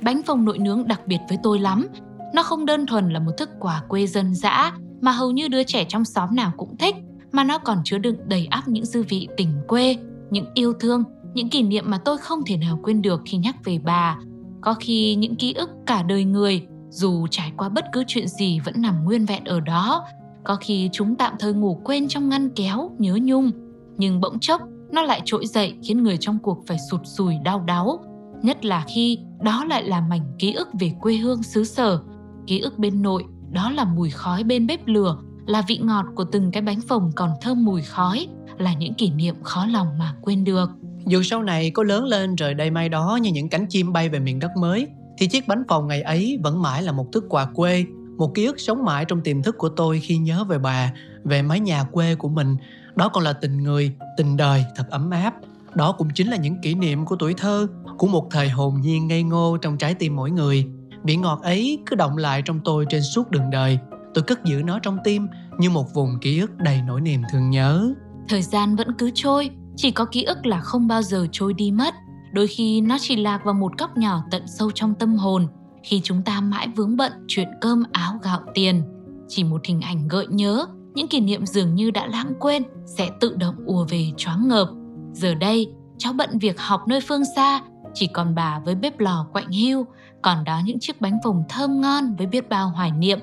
Bánh 0.00 0.22
phồng 0.22 0.44
nội 0.44 0.58
nướng 0.58 0.88
đặc 0.88 1.00
biệt 1.06 1.18
với 1.28 1.38
tôi 1.42 1.58
lắm. 1.58 1.86
Nó 2.34 2.42
không 2.42 2.66
đơn 2.66 2.86
thuần 2.86 3.10
là 3.10 3.18
một 3.18 3.32
thức 3.38 3.50
quà 3.60 3.82
quê 3.88 4.06
dân 4.06 4.34
dã 4.34 4.72
mà 5.00 5.12
hầu 5.12 5.30
như 5.30 5.48
đứa 5.48 5.62
trẻ 5.62 5.84
trong 5.88 6.04
xóm 6.04 6.36
nào 6.36 6.52
cũng 6.56 6.76
thích, 6.76 6.94
mà 7.32 7.44
nó 7.44 7.58
còn 7.58 7.78
chứa 7.84 7.98
đựng 7.98 8.16
đầy 8.26 8.46
ắp 8.50 8.68
những 8.68 8.84
dư 8.84 9.02
vị 9.02 9.28
tình 9.36 9.52
quê, 9.68 9.96
những 10.30 10.46
yêu 10.54 10.72
thương, 10.80 11.04
những 11.34 11.48
kỷ 11.48 11.62
niệm 11.62 11.84
mà 11.86 11.98
tôi 11.98 12.18
không 12.18 12.40
thể 12.46 12.56
nào 12.56 12.78
quên 12.82 13.02
được 13.02 13.20
khi 13.26 13.38
nhắc 13.38 13.56
về 13.64 13.78
bà. 13.84 14.18
Có 14.60 14.74
khi 14.80 15.14
những 15.14 15.36
ký 15.36 15.52
ức 15.52 15.70
cả 15.86 16.02
đời 16.02 16.24
người, 16.24 16.66
dù 16.88 17.26
trải 17.26 17.52
qua 17.56 17.68
bất 17.68 17.84
cứ 17.92 18.04
chuyện 18.06 18.28
gì 18.28 18.60
vẫn 18.60 18.74
nằm 18.78 19.04
nguyên 19.04 19.26
vẹn 19.26 19.44
ở 19.44 19.60
đó. 19.60 20.04
Có 20.44 20.56
khi 20.60 20.88
chúng 20.92 21.16
tạm 21.16 21.34
thời 21.38 21.52
ngủ 21.52 21.80
quên 21.84 22.08
trong 22.08 22.28
ngăn 22.28 22.48
kéo, 22.50 22.90
nhớ 22.98 23.18
nhung. 23.22 23.50
Nhưng 23.96 24.20
bỗng 24.20 24.38
chốc, 24.38 24.60
nó 24.92 25.02
lại 25.02 25.22
trỗi 25.24 25.46
dậy 25.46 25.74
khiến 25.82 26.02
người 26.02 26.16
trong 26.16 26.38
cuộc 26.38 26.66
phải 26.66 26.76
sụt 26.90 27.00
sùi 27.04 27.34
đau 27.44 27.60
đáu. 27.60 28.04
Nhất 28.42 28.64
là 28.64 28.84
khi 28.94 29.18
đó 29.40 29.64
lại 29.64 29.84
là 29.84 30.00
mảnh 30.00 30.32
ký 30.38 30.52
ức 30.52 30.68
về 30.80 30.92
quê 31.00 31.16
hương 31.16 31.42
xứ 31.42 31.64
sở. 31.64 32.00
Ký 32.46 32.60
ức 32.60 32.78
bên 32.78 33.02
nội, 33.02 33.24
đó 33.50 33.70
là 33.70 33.84
mùi 33.84 34.10
khói 34.10 34.44
bên 34.44 34.66
bếp 34.66 34.86
lửa, 34.86 35.18
là 35.46 35.62
vị 35.68 35.78
ngọt 35.82 36.06
của 36.14 36.24
từng 36.24 36.50
cái 36.50 36.62
bánh 36.62 36.80
phồng 36.80 37.10
còn 37.16 37.30
thơm 37.40 37.64
mùi 37.64 37.82
khói, 37.82 38.26
là 38.58 38.74
những 38.74 38.94
kỷ 38.94 39.10
niệm 39.10 39.34
khó 39.42 39.66
lòng 39.66 39.98
mà 39.98 40.14
quên 40.20 40.44
được. 40.44 40.70
Dù 41.06 41.22
sau 41.22 41.42
này 41.42 41.70
có 41.70 41.82
lớn 41.82 42.04
lên 42.04 42.36
trời 42.36 42.54
đây 42.54 42.70
mai 42.70 42.88
đó 42.88 43.18
như 43.22 43.30
những 43.32 43.48
cánh 43.48 43.66
chim 43.66 43.92
bay 43.92 44.08
về 44.08 44.18
miền 44.18 44.38
đất 44.38 44.50
mới, 44.56 44.88
thì 45.18 45.26
chiếc 45.26 45.48
bánh 45.48 45.62
phồng 45.68 45.88
ngày 45.88 46.02
ấy 46.02 46.38
vẫn 46.42 46.62
mãi 46.62 46.82
là 46.82 46.92
một 46.92 47.12
thức 47.12 47.24
quà 47.28 47.44
quê, 47.54 47.84
một 48.18 48.34
ký 48.34 48.46
ức 48.46 48.60
sống 48.60 48.84
mãi 48.84 49.04
trong 49.04 49.20
tiềm 49.20 49.42
thức 49.42 49.58
của 49.58 49.68
tôi 49.68 50.00
khi 50.00 50.18
nhớ 50.18 50.44
về 50.44 50.58
bà, 50.58 50.92
về 51.24 51.42
mái 51.42 51.60
nhà 51.60 51.84
quê 51.84 52.14
của 52.14 52.28
mình. 52.28 52.56
Đó 52.94 53.08
còn 53.08 53.24
là 53.24 53.32
tình 53.32 53.62
người, 53.62 53.92
tình 54.16 54.36
đời 54.36 54.64
thật 54.76 54.84
ấm 54.90 55.10
áp. 55.10 55.34
Đó 55.74 55.92
cũng 55.92 56.08
chính 56.14 56.28
là 56.28 56.36
những 56.36 56.60
kỷ 56.62 56.74
niệm 56.74 57.04
của 57.04 57.16
tuổi 57.16 57.34
thơ, 57.34 57.66
của 57.98 58.06
một 58.06 58.28
thời 58.30 58.48
hồn 58.48 58.80
nhiên 58.80 59.08
ngây 59.08 59.22
ngô 59.22 59.56
trong 59.62 59.78
trái 59.78 59.94
tim 59.94 60.16
mỗi 60.16 60.30
người. 60.30 60.66
Vị 61.04 61.16
ngọt 61.16 61.40
ấy 61.42 61.78
cứ 61.86 61.96
động 61.96 62.16
lại 62.16 62.42
trong 62.42 62.60
tôi 62.64 62.86
trên 62.88 63.02
suốt 63.02 63.30
đường 63.30 63.50
đời. 63.50 63.78
Tôi 64.14 64.24
cất 64.24 64.44
giữ 64.44 64.62
nó 64.64 64.78
trong 64.78 64.98
tim 65.04 65.26
như 65.58 65.70
một 65.70 65.94
vùng 65.94 66.18
ký 66.20 66.38
ức 66.38 66.56
đầy 66.58 66.80
nỗi 66.86 67.00
niềm 67.00 67.22
thương 67.32 67.50
nhớ. 67.50 67.94
Thời 68.28 68.42
gian 68.42 68.76
vẫn 68.76 68.88
cứ 68.98 69.10
trôi, 69.14 69.50
chỉ 69.82 69.90
có 69.90 70.04
ký 70.04 70.22
ức 70.22 70.46
là 70.46 70.60
không 70.60 70.86
bao 70.86 71.02
giờ 71.02 71.26
trôi 71.32 71.54
đi 71.54 71.70
mất. 71.70 71.94
Đôi 72.32 72.46
khi 72.46 72.80
nó 72.80 72.96
chỉ 73.00 73.16
lạc 73.16 73.44
vào 73.44 73.54
một 73.54 73.78
góc 73.78 73.96
nhỏ 73.96 74.22
tận 74.30 74.42
sâu 74.46 74.70
trong 74.70 74.94
tâm 74.94 75.14
hồn 75.14 75.46
khi 75.82 76.00
chúng 76.04 76.22
ta 76.22 76.40
mãi 76.40 76.68
vướng 76.76 76.96
bận 76.96 77.12
chuyện 77.28 77.48
cơm 77.60 77.82
áo 77.92 78.18
gạo 78.22 78.40
tiền. 78.54 78.82
Chỉ 79.28 79.44
một 79.44 79.60
hình 79.64 79.80
ảnh 79.80 80.08
gợi 80.08 80.26
nhớ, 80.26 80.66
những 80.94 81.08
kỷ 81.08 81.20
niệm 81.20 81.46
dường 81.46 81.74
như 81.74 81.90
đã 81.90 82.06
lãng 82.06 82.32
quên 82.40 82.62
sẽ 82.86 83.10
tự 83.20 83.34
động 83.34 83.54
ùa 83.66 83.86
về 83.88 84.06
choáng 84.16 84.48
ngợp. 84.48 84.68
Giờ 85.12 85.34
đây, 85.34 85.72
cháu 85.98 86.12
bận 86.12 86.38
việc 86.38 86.60
học 86.60 86.88
nơi 86.88 87.00
phương 87.00 87.22
xa, 87.36 87.60
chỉ 87.94 88.06
còn 88.06 88.34
bà 88.34 88.60
với 88.64 88.74
bếp 88.74 89.00
lò 89.00 89.26
quạnh 89.32 89.48
hiu, 89.48 89.86
còn 90.22 90.44
đó 90.44 90.60
những 90.64 90.80
chiếc 90.80 91.00
bánh 91.00 91.18
phồng 91.24 91.42
thơm 91.48 91.80
ngon 91.80 92.14
với 92.18 92.26
biết 92.26 92.48
bao 92.48 92.68
hoài 92.68 92.90
niệm. 92.90 93.18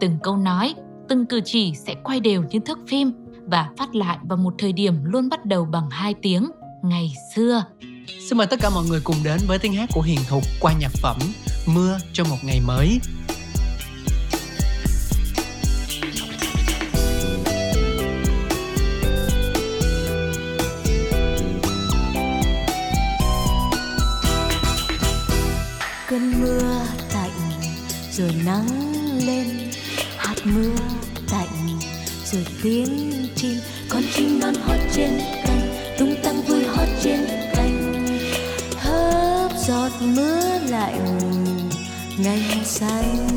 Từng 0.00 0.18
câu 0.22 0.36
nói, 0.36 0.74
từng 1.08 1.26
cử 1.26 1.40
chỉ 1.44 1.74
sẽ 1.74 1.94
quay 2.04 2.20
đều 2.20 2.42
như 2.50 2.58
thước 2.58 2.78
phim 2.88 3.12
và 3.46 3.68
phát 3.78 3.94
lại 3.94 4.18
vào 4.22 4.38
một 4.38 4.54
thời 4.58 4.72
điểm 4.72 5.04
luôn 5.04 5.28
bắt 5.28 5.46
đầu 5.46 5.64
bằng 5.64 5.90
hai 5.90 6.14
tiếng 6.22 6.50
ngày 6.82 7.12
xưa. 7.34 7.64
Xin 8.28 8.38
mời 8.38 8.46
tất 8.46 8.60
cả 8.60 8.70
mọi 8.70 8.84
người 8.88 9.00
cùng 9.04 9.16
đến 9.24 9.40
với 9.46 9.58
tiếng 9.58 9.72
hát 9.72 9.88
của 9.94 10.02
Hiền 10.02 10.20
Thục 10.28 10.42
qua 10.60 10.72
nhạc 10.80 10.92
phẩm 11.02 11.18
Mưa 11.66 11.98
cho 12.12 12.24
một 12.24 12.36
ngày 12.44 12.60
mới. 12.66 12.98
cơn 26.12 26.40
mưa 26.40 26.86
tạnh 27.12 27.30
rồi 28.10 28.30
nắng 28.44 28.66
lên 29.26 29.46
hạt 30.16 30.34
mưa 30.44 30.76
tạnh 31.30 31.78
rồi 32.24 32.46
tiếng 32.62 33.21
chim, 33.42 33.60
con 33.88 34.02
chim 34.14 34.40
non 34.40 34.54
hót 34.54 34.78
trên 34.94 35.18
cành 35.44 35.74
tung 35.98 36.14
tăng 36.22 36.42
vui 36.42 36.64
hót 36.64 36.88
trên 37.02 37.26
cành. 37.54 38.06
Hớp 38.76 39.52
giọt 39.66 39.90
mưa 40.00 40.58
lạnh, 40.68 41.18
ngày 42.18 42.60
xanh. 42.64 43.28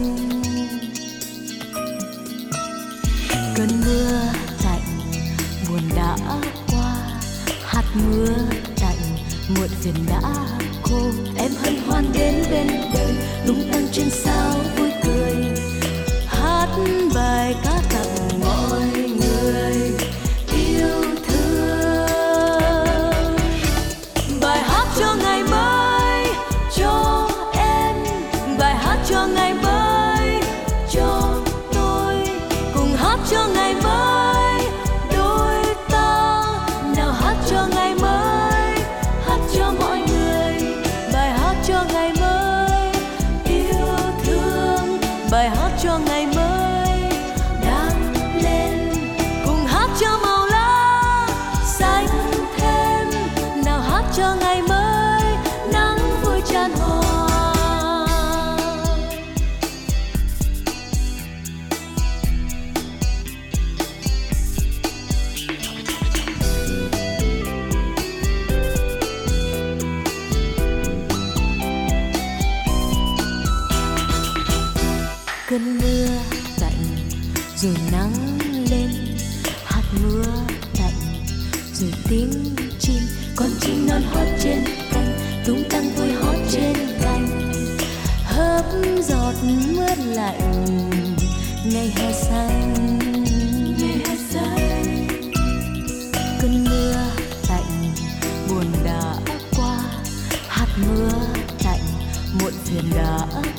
Cơn 3.56 3.70
mưa 3.86 4.22
tạnh 4.64 5.00
buồn 5.70 5.82
đã 5.96 6.18
qua, 6.68 6.96
hạt 7.66 7.86
mưa 7.94 8.36
tạnh, 8.76 9.18
muộn 9.50 9.70
phiền 9.82 9.96
đã 10.10 10.35
rồi 81.76 81.94
tiếng 82.10 82.56
chim 82.80 83.02
con 83.36 83.50
chim 83.62 83.88
non 83.88 84.02
hót 84.02 84.28
trên 84.40 84.64
cành 84.92 85.20
tung 85.46 85.64
tăng 85.70 85.96
vui 85.96 86.12
hót 86.12 86.36
trên 86.52 86.74
cành. 87.02 87.52
Hớp 88.24 88.66
giọt 89.02 89.34
mưa 89.44 89.88
lạnh 90.06 90.90
ngày 91.66 91.94
hè 91.96 92.14
xanh. 92.14 92.74
Ngày 93.80 93.98
hè 94.06 94.16
xanh. 94.30 95.08
Cơn 96.42 96.64
mưa 96.64 96.96
tạnh 97.48 97.94
buồn 98.50 98.66
đã 98.84 99.16
qua 99.58 99.80
hạt 100.48 100.68
mưa 100.78 101.26
thuyền 102.76 102.84
đã 102.96 103.28
cô 103.34 103.42
em 103.44 103.55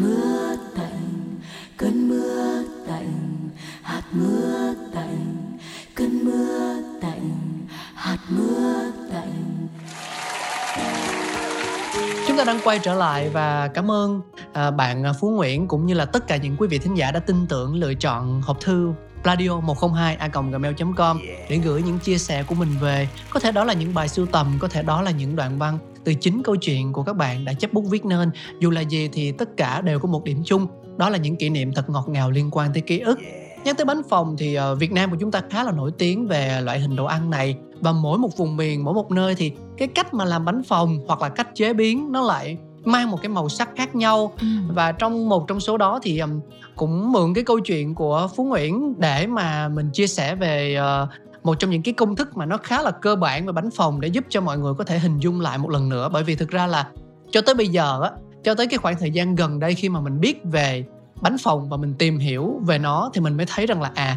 mưa 0.00 0.56
tạnh 0.76 1.38
cơn 1.76 2.08
mưa 2.08 2.62
tạnh 2.88 3.48
hạt 3.82 4.02
mưa 4.12 4.74
tạnh 4.94 5.56
cơn 5.94 6.24
mưa 6.24 6.82
tạnh 7.00 7.30
hạt 7.94 8.18
mưa 8.28 8.92
tạnh 9.12 9.66
Chúng 12.28 12.36
ta 12.36 12.44
đang 12.44 12.60
quay 12.64 12.78
trở 12.78 12.94
lại 12.94 13.28
và 13.28 13.68
cảm 13.68 13.90
ơn 13.90 14.20
à, 14.52 14.70
bạn 14.70 15.04
à, 15.04 15.12
Phú 15.20 15.30
Nguyễn 15.30 15.68
cũng 15.68 15.86
như 15.86 15.94
là 15.94 16.04
tất 16.04 16.26
cả 16.26 16.36
những 16.36 16.56
quý 16.58 16.68
vị 16.68 16.78
thính 16.78 16.94
giả 16.94 17.10
đã 17.10 17.20
tin 17.20 17.46
tưởng 17.46 17.74
lựa 17.74 17.94
chọn 17.94 18.42
hộp 18.42 18.60
thư 18.60 18.92
pladio 19.22 19.60
102 19.60 20.16
a 20.16 20.28
gmail.com 20.28 21.20
để 21.50 21.56
gửi 21.56 21.82
những 21.82 21.98
chia 21.98 22.18
sẻ 22.18 22.42
của 22.42 22.54
mình 22.54 22.68
về. 22.80 23.08
Có 23.30 23.40
thể 23.40 23.52
đó 23.52 23.64
là 23.64 23.72
những 23.72 23.94
bài 23.94 24.08
sưu 24.08 24.26
tầm, 24.26 24.58
có 24.60 24.68
thể 24.68 24.82
đó 24.82 25.02
là 25.02 25.10
những 25.10 25.36
đoạn 25.36 25.58
văn 25.58 25.78
từ 26.06 26.14
chính 26.14 26.42
câu 26.42 26.56
chuyện 26.56 26.92
của 26.92 27.02
các 27.02 27.16
bạn 27.16 27.44
đã 27.44 27.52
chấp 27.52 27.72
bút 27.72 27.84
viết 27.90 28.04
nên. 28.04 28.30
Dù 28.60 28.70
là 28.70 28.80
gì 28.80 29.08
thì 29.12 29.32
tất 29.32 29.56
cả 29.56 29.80
đều 29.80 29.98
có 29.98 30.08
một 30.08 30.24
điểm 30.24 30.42
chung, 30.44 30.66
đó 30.96 31.08
là 31.10 31.18
những 31.18 31.36
kỷ 31.36 31.48
niệm 31.50 31.72
thật 31.74 31.90
ngọt 31.90 32.08
ngào 32.08 32.30
liên 32.30 32.48
quan 32.52 32.72
tới 32.72 32.80
ký 32.82 32.98
ức. 32.98 33.18
Nhắc 33.64 33.76
tới 33.76 33.84
bánh 33.84 34.02
phồng 34.08 34.36
thì 34.38 34.54
ờ, 34.54 34.74
Việt 34.74 34.92
Nam 34.92 35.10
của 35.10 35.16
chúng 35.20 35.30
ta 35.30 35.40
khá 35.50 35.64
là 35.64 35.72
nổi 35.72 35.90
tiếng 35.98 36.26
về 36.28 36.60
loại 36.60 36.80
hình 36.80 36.96
đồ 36.96 37.04
ăn 37.04 37.30
này 37.30 37.56
và 37.80 37.92
mỗi 37.92 38.18
một 38.18 38.36
vùng 38.36 38.56
miền, 38.56 38.84
mỗi 38.84 38.94
một 38.94 39.10
nơi 39.10 39.34
thì 39.34 39.52
cái 39.76 39.88
cách 39.88 40.14
mà 40.14 40.24
làm 40.24 40.44
bánh 40.44 40.62
phồng 40.62 40.98
hoặc 41.06 41.22
là 41.22 41.28
cách 41.28 41.48
chế 41.54 41.72
biến 41.72 42.12
nó 42.12 42.22
lại 42.26 42.58
mang 42.84 43.10
một 43.10 43.18
cái 43.22 43.28
màu 43.28 43.48
sắc 43.48 43.68
khác 43.76 43.94
nhau 43.94 44.32
Ừ. 44.40 44.46
và 44.68 44.92
trong 44.92 45.28
một 45.28 45.48
trong 45.48 45.60
số 45.60 45.76
đó 45.76 45.98
thì 46.02 46.18
um, 46.18 46.40
cũng 46.76 47.12
mượn 47.12 47.34
cái 47.34 47.44
câu 47.44 47.60
chuyện 47.60 47.94
của 47.94 48.28
Phú 48.36 48.44
Nguyễn 48.44 48.94
để 49.00 49.26
mà 49.26 49.68
mình 49.68 49.90
chia 49.92 50.06
sẻ 50.06 50.34
về 50.34 50.74
ờ, 50.74 51.08
một 51.46 51.54
trong 51.58 51.70
những 51.70 51.82
cái 51.82 51.94
công 51.94 52.16
thức 52.16 52.36
mà 52.36 52.46
nó 52.46 52.56
khá 52.56 52.82
là 52.82 52.90
cơ 52.90 53.16
bản 53.16 53.46
về 53.46 53.52
bánh 53.52 53.70
phồng 53.70 54.00
để 54.00 54.08
giúp 54.08 54.24
cho 54.28 54.40
mọi 54.40 54.58
người 54.58 54.74
có 54.78 54.84
thể 54.84 54.98
hình 54.98 55.18
dung 55.18 55.40
lại 55.40 55.58
một 55.58 55.70
lần 55.70 55.88
nữa 55.88 56.08
bởi 56.12 56.22
vì 56.24 56.34
thực 56.36 56.50
ra 56.50 56.66
là 56.66 56.86
cho 57.30 57.40
tới 57.40 57.54
bây 57.54 57.68
giờ 57.68 58.02
á 58.02 58.10
cho 58.44 58.54
tới 58.54 58.66
cái 58.66 58.78
khoảng 58.78 58.96
thời 59.00 59.10
gian 59.10 59.34
gần 59.34 59.60
đây 59.60 59.74
khi 59.74 59.88
mà 59.88 60.00
mình 60.00 60.20
biết 60.20 60.40
về 60.44 60.84
bánh 61.20 61.38
phồng 61.38 61.68
và 61.68 61.76
mình 61.76 61.94
tìm 61.98 62.18
hiểu 62.18 62.60
về 62.66 62.78
nó 62.78 63.10
thì 63.14 63.20
mình 63.20 63.36
mới 63.36 63.46
thấy 63.46 63.66
rằng 63.66 63.82
là 63.82 63.90
à 63.94 64.16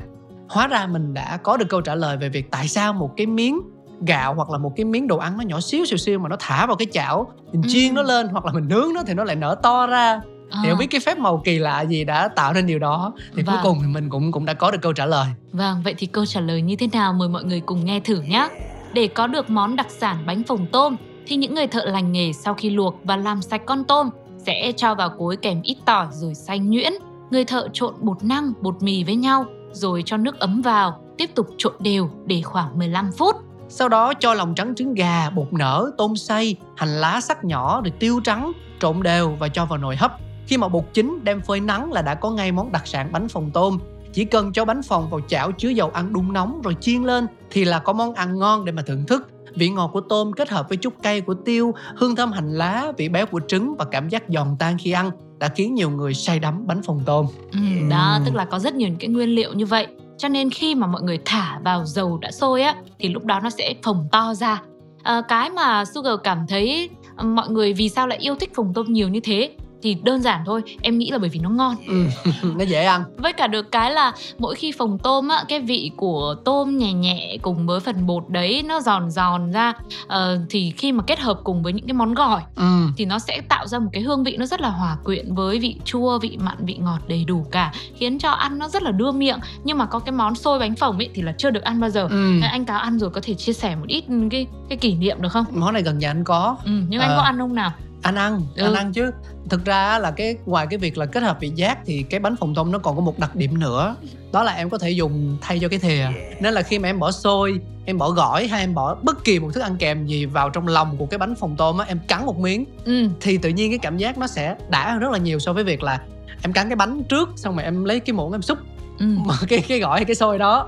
hóa 0.49 0.67
ra 0.67 0.87
mình 0.87 1.13
đã 1.13 1.37
có 1.37 1.57
được 1.57 1.65
câu 1.69 1.81
trả 1.81 1.95
lời 1.95 2.17
về 2.17 2.29
việc 2.29 2.51
tại 2.51 2.67
sao 2.67 2.93
một 2.93 3.11
cái 3.17 3.25
miếng 3.25 3.61
gạo 4.07 4.33
hoặc 4.33 4.49
là 4.49 4.57
một 4.57 4.73
cái 4.75 4.85
miếng 4.85 5.07
đồ 5.07 5.17
ăn 5.17 5.37
nó 5.37 5.43
nhỏ 5.43 5.59
xíu 5.59 5.85
xíu 5.85 5.97
xíu 5.97 6.19
mà 6.19 6.29
nó 6.29 6.35
thả 6.39 6.65
vào 6.65 6.75
cái 6.75 6.87
chảo 6.91 7.31
mình 7.51 7.61
Ừ. 7.61 7.69
chiên 7.71 7.93
nó 7.93 8.01
lên 8.01 8.27
hoặc 8.27 8.45
là 8.45 8.51
mình 8.51 8.67
nướng 8.67 8.93
nó 8.93 9.03
thì 9.07 9.13
nó 9.13 9.23
lại 9.23 9.35
nở 9.35 9.55
to 9.63 9.87
ra 9.87 10.19
À, 10.49 10.59
thì 10.63 10.69
không 10.69 10.79
biết 10.79 10.87
cái 10.87 11.01
phép 11.01 11.17
màu 11.17 11.41
kỳ 11.45 11.59
lạ 11.59 11.81
gì 11.81 12.03
đã 12.03 12.27
tạo 12.27 12.53
nên 12.53 12.67
điều 12.67 12.79
đó 12.79 13.13
thì 13.35 13.43
cuối 13.43 13.55
Vâng. 13.55 13.59
cùng 13.63 13.77
thì 13.81 13.87
mình 13.87 14.09
cũng 14.09 14.31
cũng 14.31 14.45
đã 14.45 14.53
có 14.53 14.71
được 14.71 14.81
câu 14.81 14.93
trả 14.93 15.05
lời 15.05 15.27
Vâng, 15.51 15.81
vậy 15.83 15.95
thì 15.97 16.07
câu 16.07 16.25
trả 16.25 16.39
lời 16.41 16.61
như 16.61 16.75
thế 16.75 16.87
nào 16.93 17.13
mời 17.13 17.29
mọi 17.29 17.43
người 17.43 17.59
cùng 17.59 17.85
nghe 17.85 17.99
thử 17.99 18.21
nhé. 18.21 18.49
Để 18.93 19.07
có 19.07 19.27
được 19.27 19.49
món 19.49 19.75
đặc 19.75 19.87
sản 19.89 20.23
bánh 20.25 20.43
phồng 20.43 20.65
tôm 20.71 20.95
thì 21.27 21.35
những 21.35 21.55
người 21.55 21.67
thợ 21.67 21.85
lành 21.85 22.11
nghề 22.11 22.33
sau 22.33 22.53
khi 22.53 22.69
luộc 22.69 22.95
và 23.03 23.17
làm 23.17 23.41
sạch 23.41 23.61
con 23.65 23.83
tôm 23.83 24.09
sẽ 24.45 24.71
cho 24.77 24.95
vào 24.95 25.09
cối 25.17 25.37
kèm 25.37 25.61
ít 25.61 25.77
tỏi 25.85 26.07
rồi 26.11 26.35
xay 26.35 26.59
nhuyễn. 26.59 26.93
Người 27.31 27.45
thợ 27.45 27.67
trộn 27.73 27.93
bột 28.01 28.23
năng, 28.23 28.53
bột 28.61 28.83
mì 28.83 29.03
với 29.03 29.15
nhau 29.15 29.45
rồi 29.71 30.03
cho 30.05 30.17
nước 30.17 30.39
ấm 30.39 30.61
vào, 30.61 30.99
tiếp 31.17 31.29
tục 31.35 31.47
trộn 31.57 31.73
đều 31.79 32.09
để 32.25 32.41
khoảng 32.41 32.77
15 32.79 33.11
phút. 33.17 33.35
sau 33.69 33.89
đó 33.89 34.13
cho 34.13 34.33
lòng 34.33 34.55
trắng 34.55 34.75
trứng 34.75 34.93
gà 34.93 35.29
bột 35.29 35.53
nở 35.53 35.91
tôm 35.97 36.15
xay 36.15 36.55
hành 36.75 36.89
lá 36.89 37.21
sắc 37.21 37.43
nhỏ 37.45 37.81
rồi 37.81 37.91
tiêu 37.99 38.19
trắng 38.23 38.51
trộn 38.79 39.03
đều 39.03 39.35
và 39.39 39.47
cho 39.47 39.65
vào 39.65 39.77
nồi 39.79 39.95
hấp 39.95 40.17
khi 40.49 40.57
mà 40.57 40.67
bột 40.67 40.83
chín 40.93 41.19
đem 41.23 41.41
phơi 41.41 41.59
nắng 41.59 41.91
là 41.91 42.01
đã 42.01 42.15
có 42.15 42.31
ngay 42.31 42.51
món 42.51 42.71
đặc 42.71 42.87
sản 42.87 43.09
bánh 43.11 43.27
phồng 43.27 43.51
tôm. 43.51 43.79
Chỉ 44.13 44.25
cần 44.25 44.53
cho 44.53 44.65
bánh 44.65 44.81
phồng 44.83 45.09
vào 45.09 45.21
chảo 45.27 45.51
chứa 45.51 45.69
dầu 45.69 45.89
ăn 45.89 46.13
đun 46.13 46.33
nóng 46.33 46.61
rồi 46.61 46.75
chiên 46.81 47.03
lên 47.03 47.27
thì 47.51 47.65
là 47.65 47.79
có 47.79 47.93
món 47.93 48.13
ăn 48.13 48.39
ngon 48.39 48.65
để 48.65 48.71
mà 48.71 48.81
thưởng 48.81 49.05
thức. 49.07 49.29
Vị 49.55 49.69
ngọt 49.69 49.89
của 49.93 50.01
tôm 50.01 50.33
kết 50.33 50.49
hợp 50.49 50.69
với 50.69 50.77
chút 50.77 50.93
cay 51.03 51.21
của 51.21 51.33
tiêu 51.33 51.73
hương 51.97 52.15
thơm 52.15 52.31
hành 52.31 52.53
lá 52.53 52.91
vị 52.97 53.09
béo 53.09 53.25
của 53.25 53.39
trứng 53.47 53.75
và 53.77 53.85
cảm 53.85 54.09
giác 54.09 54.23
giòn 54.27 54.47
tan 54.59 54.77
khi 54.77 54.91
ăn 54.91 55.11
đã 55.39 55.47
khiến 55.47 55.73
nhiều 55.73 55.89
người 55.89 56.13
say 56.13 56.39
đắm 56.39 56.67
bánh 56.67 56.81
phồng 56.81 57.01
tôm. 57.05 57.25
Ừ, 57.51 57.59
đó, 57.89 58.19
tức 58.25 58.35
là 58.35 58.45
có 58.45 58.59
rất 58.59 58.75
nhiều 58.75 58.89
những 58.89 58.99
cái 58.99 59.09
nguyên 59.09 59.29
liệu 59.29 59.53
như 59.53 59.65
vậy. 59.65 59.87
Cho 60.17 60.27
nên 60.27 60.49
khi 60.49 60.75
mà 60.75 60.87
mọi 60.87 61.01
người 61.01 61.19
thả 61.25 61.59
vào 61.63 61.85
dầu 61.85 62.17
đã 62.17 62.31
sôi 62.31 62.61
á 62.61 62.75
thì 62.99 63.09
lúc 63.09 63.25
đó 63.25 63.39
nó 63.43 63.49
sẽ 63.49 63.73
phồng 63.83 64.07
to 64.11 64.33
ra. 64.33 64.61
À, 65.03 65.21
cái 65.27 65.49
mà 65.49 65.85
Sugar 65.85 66.13
cảm 66.23 66.45
thấy 66.47 66.89
mọi 67.23 67.49
người 67.49 67.73
vì 67.73 67.89
sao 67.89 68.07
lại 68.07 68.17
yêu 68.17 68.35
thích 68.35 68.55
phồng 68.55 68.73
tôm 68.73 68.93
nhiều 68.93 69.09
như 69.09 69.19
thế 69.23 69.55
thì 69.81 69.97
đơn 70.03 70.21
giản 70.21 70.43
thôi, 70.45 70.61
em 70.81 70.97
nghĩ 70.97 71.11
là 71.11 71.17
bởi 71.17 71.29
vì 71.29 71.39
nó 71.39 71.49
ngon. 71.49 71.75
ừ, 71.87 72.05
nó 72.57 72.63
dễ 72.63 72.83
ăn 72.83 73.03
Với 73.17 73.33
cả 73.33 73.47
được 73.47 73.71
cái 73.71 73.91
là 73.91 74.11
mỗi 74.37 74.55
khi 74.55 74.71
phồng 74.71 74.97
tôm 74.97 75.27
á, 75.27 75.43
cái 75.47 75.59
vị 75.59 75.91
của 75.97 76.35
tôm 76.45 76.77
nhẹ 76.77 76.93
nhẹ 76.93 77.37
cùng 77.41 77.67
với 77.67 77.79
phần 77.79 78.05
bột 78.05 78.23
đấy 78.29 78.63
nó 78.65 78.81
giòn 78.81 79.11
giòn 79.11 79.51
ra 79.51 79.73
Ờ, 80.07 80.39
thì 80.49 80.73
khi 80.77 80.91
mà 80.91 81.03
kết 81.03 81.19
hợp 81.19 81.39
cùng 81.43 81.63
với 81.63 81.73
những 81.73 81.85
cái 81.87 81.93
món 81.93 82.13
gỏi 82.13 82.41
ừ. 82.55 82.87
thì 82.97 83.05
nó 83.05 83.19
sẽ 83.19 83.41
tạo 83.49 83.67
ra 83.67 83.79
một 83.79 83.89
cái 83.93 84.03
hương 84.03 84.23
vị 84.23 84.35
nó 84.37 84.45
rất 84.45 84.61
là 84.61 84.69
hòa 84.69 84.97
quyện 85.03 85.35
với 85.35 85.59
vị 85.59 85.75
chua, 85.85 86.19
vị 86.19 86.37
mặn, 86.41 86.57
vị 86.65 86.77
ngọt 86.79 86.99
đầy 87.07 87.23
đủ 87.25 87.45
cả 87.51 87.71
khiến 87.97 88.19
cho 88.19 88.29
ăn 88.29 88.59
nó 88.59 88.67
rất 88.67 88.83
là 88.83 88.91
đưa 88.91 89.11
miệng. 89.11 89.39
Nhưng 89.63 89.77
mà 89.77 89.85
có 89.85 89.99
cái 89.99 90.11
món 90.11 90.35
xôi 90.35 90.59
bánh 90.59 90.75
phồng 90.75 90.97
ấy 90.97 91.09
thì 91.13 91.21
là 91.21 91.31
chưa 91.37 91.49
được 91.49 91.63
ăn 91.63 91.79
bao 91.79 91.89
giờ. 91.89 92.01
Ừ. 92.09 92.15
Nên 92.41 92.41
Anh 92.51 92.65
Cáo 92.65 92.79
ăn 92.79 92.99
rồi 92.99 93.09
có 93.09 93.21
thể 93.23 93.33
chia 93.33 93.53
sẻ 93.53 93.75
một 93.75 93.85
ít 93.87 94.03
cái 94.31 94.47
cái 94.69 94.77
kỷ 94.77 94.93
niệm 94.95 95.21
được 95.21 95.29
không? 95.31 95.45
món 95.53 95.73
này 95.73 95.83
gần 95.83 95.99
nhà 95.99 96.09
anh 96.11 96.23
có 96.23 96.57
Ừ, 96.65 96.71
nhưng 96.89 97.01
anh 97.01 97.09
Ờ. 97.09 97.15
có 97.17 97.21
ăn 97.23 97.37
không 97.37 97.55
nào? 97.55 97.71
Anh 98.01 98.15
ăn 98.15 98.41
Ừ. 98.55 98.63
anh 98.63 98.73
ăn 98.73 98.93
chứ. 98.93 99.11
Thực 99.49 99.65
ra 99.65 99.89
á 99.89 99.99
là 99.99 100.11
cái 100.11 100.35
ngoài 100.45 100.67
cái 100.69 100.77
việc 100.79 100.97
là 100.97 101.05
kết 101.05 101.23
hợp 101.23 101.37
vị 101.39 101.51
giác 101.55 101.77
thì 101.85 102.03
cái 102.09 102.19
bánh 102.19 102.35
phồng 102.35 102.55
tôm 102.55 102.71
nó 102.71 102.79
còn 102.79 102.95
có 102.95 103.01
một 103.01 103.19
đặc 103.19 103.35
điểm 103.35 103.59
nữa. 103.59 103.95
Đó 104.33 104.43
là 104.43 104.51
em 104.53 104.69
có 104.69 104.77
thể 104.77 104.89
dùng 104.91 105.37
thay 105.41 105.59
cho 105.59 105.67
cái 105.67 105.79
thìa. 105.79 106.05
Nên 106.39 106.53
là 106.53 106.61
khi 106.61 106.79
mà 106.79 106.89
em 106.89 106.99
bỏ 106.99 107.11
xôi 107.11 107.59
em 107.85 107.97
bỏ 107.97 108.09
gỏi 108.09 108.47
hay 108.47 108.59
em 108.61 108.73
bỏ 108.73 108.95
bất 109.03 109.23
kỳ 109.23 109.39
một 109.39 109.49
thức 109.53 109.61
ăn 109.61 109.75
kèm 109.79 110.05
gì 110.07 110.25
vào 110.25 110.49
trong 110.49 110.67
lòng 110.67 110.95
của 110.97 111.05
cái 111.05 111.17
bánh 111.17 111.35
phồng 111.35 111.55
tôm 111.55 111.77
á 111.77 111.85
em 111.87 111.99
cắn 112.07 112.25
một 112.25 112.39
miếng 112.39 112.65
Ừ, 112.85 113.07
thì 113.21 113.37
tự 113.37 113.49
nhiên 113.49 113.71
cái 113.71 113.79
cảm 113.79 113.97
giác 113.97 114.17
nó 114.17 114.27
sẽ 114.27 114.55
đã 114.69 114.91
hơn 114.91 114.99
rất 114.99 115.11
là 115.11 115.17
nhiều 115.17 115.39
so 115.39 115.53
với 115.53 115.63
việc 115.63 115.83
là 115.83 116.01
em 116.43 116.53
cắn 116.53 116.69
cái 116.69 116.75
bánh 116.75 117.03
trước 117.03 117.29
xong 117.35 117.55
rồi 117.55 117.63
em 117.63 117.83
lấy 117.85 117.99
cái 117.99 118.13
muỗng 118.13 118.31
em 118.31 118.41
xúc 118.41 118.57
ừ. 118.99 119.05
cái 119.49 119.61
cái 119.67 119.79
gỏi 119.79 120.05
cái 120.05 120.15
xôi 120.15 120.37
đó 120.37 120.67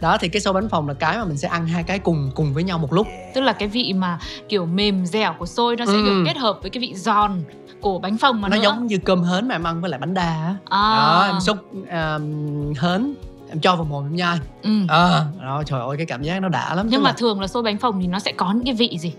đó 0.00 0.16
thì 0.20 0.28
cái 0.28 0.40
xôi 0.40 0.52
bánh 0.54 0.68
phồng 0.68 0.88
là 0.88 0.94
cái 0.94 1.18
mà 1.18 1.24
mình 1.24 1.36
sẽ 1.36 1.48
ăn 1.48 1.66
hai 1.66 1.82
cái 1.82 1.98
cùng 1.98 2.30
cùng 2.34 2.54
với 2.54 2.64
nhau 2.64 2.78
một 2.78 2.92
lúc 2.92 3.06
Tức 3.34 3.40
là 3.40 3.52
cái 3.52 3.68
vị 3.68 3.92
mà 3.92 4.18
kiểu 4.48 4.66
mềm 4.66 5.06
dẻo 5.06 5.34
của 5.38 5.46
xôi 5.46 5.76
nó 5.76 5.86
sẽ 5.86 5.92
Ừ. 5.92 6.02
kiểu 6.04 6.24
kết 6.26 6.36
hợp 6.36 6.58
với 6.62 6.70
cái 6.70 6.80
vị 6.80 6.94
giòn 6.94 7.42
của 7.80 7.98
bánh 7.98 8.18
phồng 8.18 8.40
mà 8.40 8.48
nó 8.48 8.56
nữa. 8.56 8.62
giống 8.62 8.86
như 8.86 8.98
cơm 8.98 9.22
hến 9.22 9.48
mà 9.48 9.54
em 9.54 9.66
ăn 9.66 9.80
với 9.80 9.90
lại 9.90 10.00
bánh 10.00 10.14
đa 10.14 10.22
á 10.26 10.54
à. 10.64 10.90
đó 10.92 11.22
em 11.26 11.40
xúc 11.40 11.56
um, 11.72 12.72
hến 12.80 13.14
em 13.48 13.60
cho 13.60 13.76
vào 13.76 13.84
mồm 13.84 14.04
em 14.06 14.16
nhai 14.16 14.38
Ừ. 14.62 14.70
ờ 14.88 15.26
đó 15.42 15.62
trời 15.66 15.80
ơi 15.80 15.96
cái 15.96 16.06
cảm 16.06 16.22
giác 16.22 16.40
nó 16.42 16.48
đã 16.48 16.74
lắm 16.74 16.86
Nhưng 16.90 17.00
Tức 17.00 17.04
mà 17.04 17.10
là, 17.10 17.14
thường 17.18 17.40
là 17.40 17.46
xôi 17.46 17.62
bánh 17.62 17.78
phồng 17.78 18.00
thì 18.00 18.06
nó 18.06 18.18
sẽ 18.18 18.32
có 18.32 18.52
những 18.52 18.64
cái 18.64 18.74
vị 18.74 18.98
gì? 19.00 19.12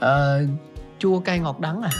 ờ, 0.00 0.40
chua 0.98 1.18
cay 1.18 1.38
ngọt 1.38 1.60
đắng 1.60 1.82
à? 1.82 1.90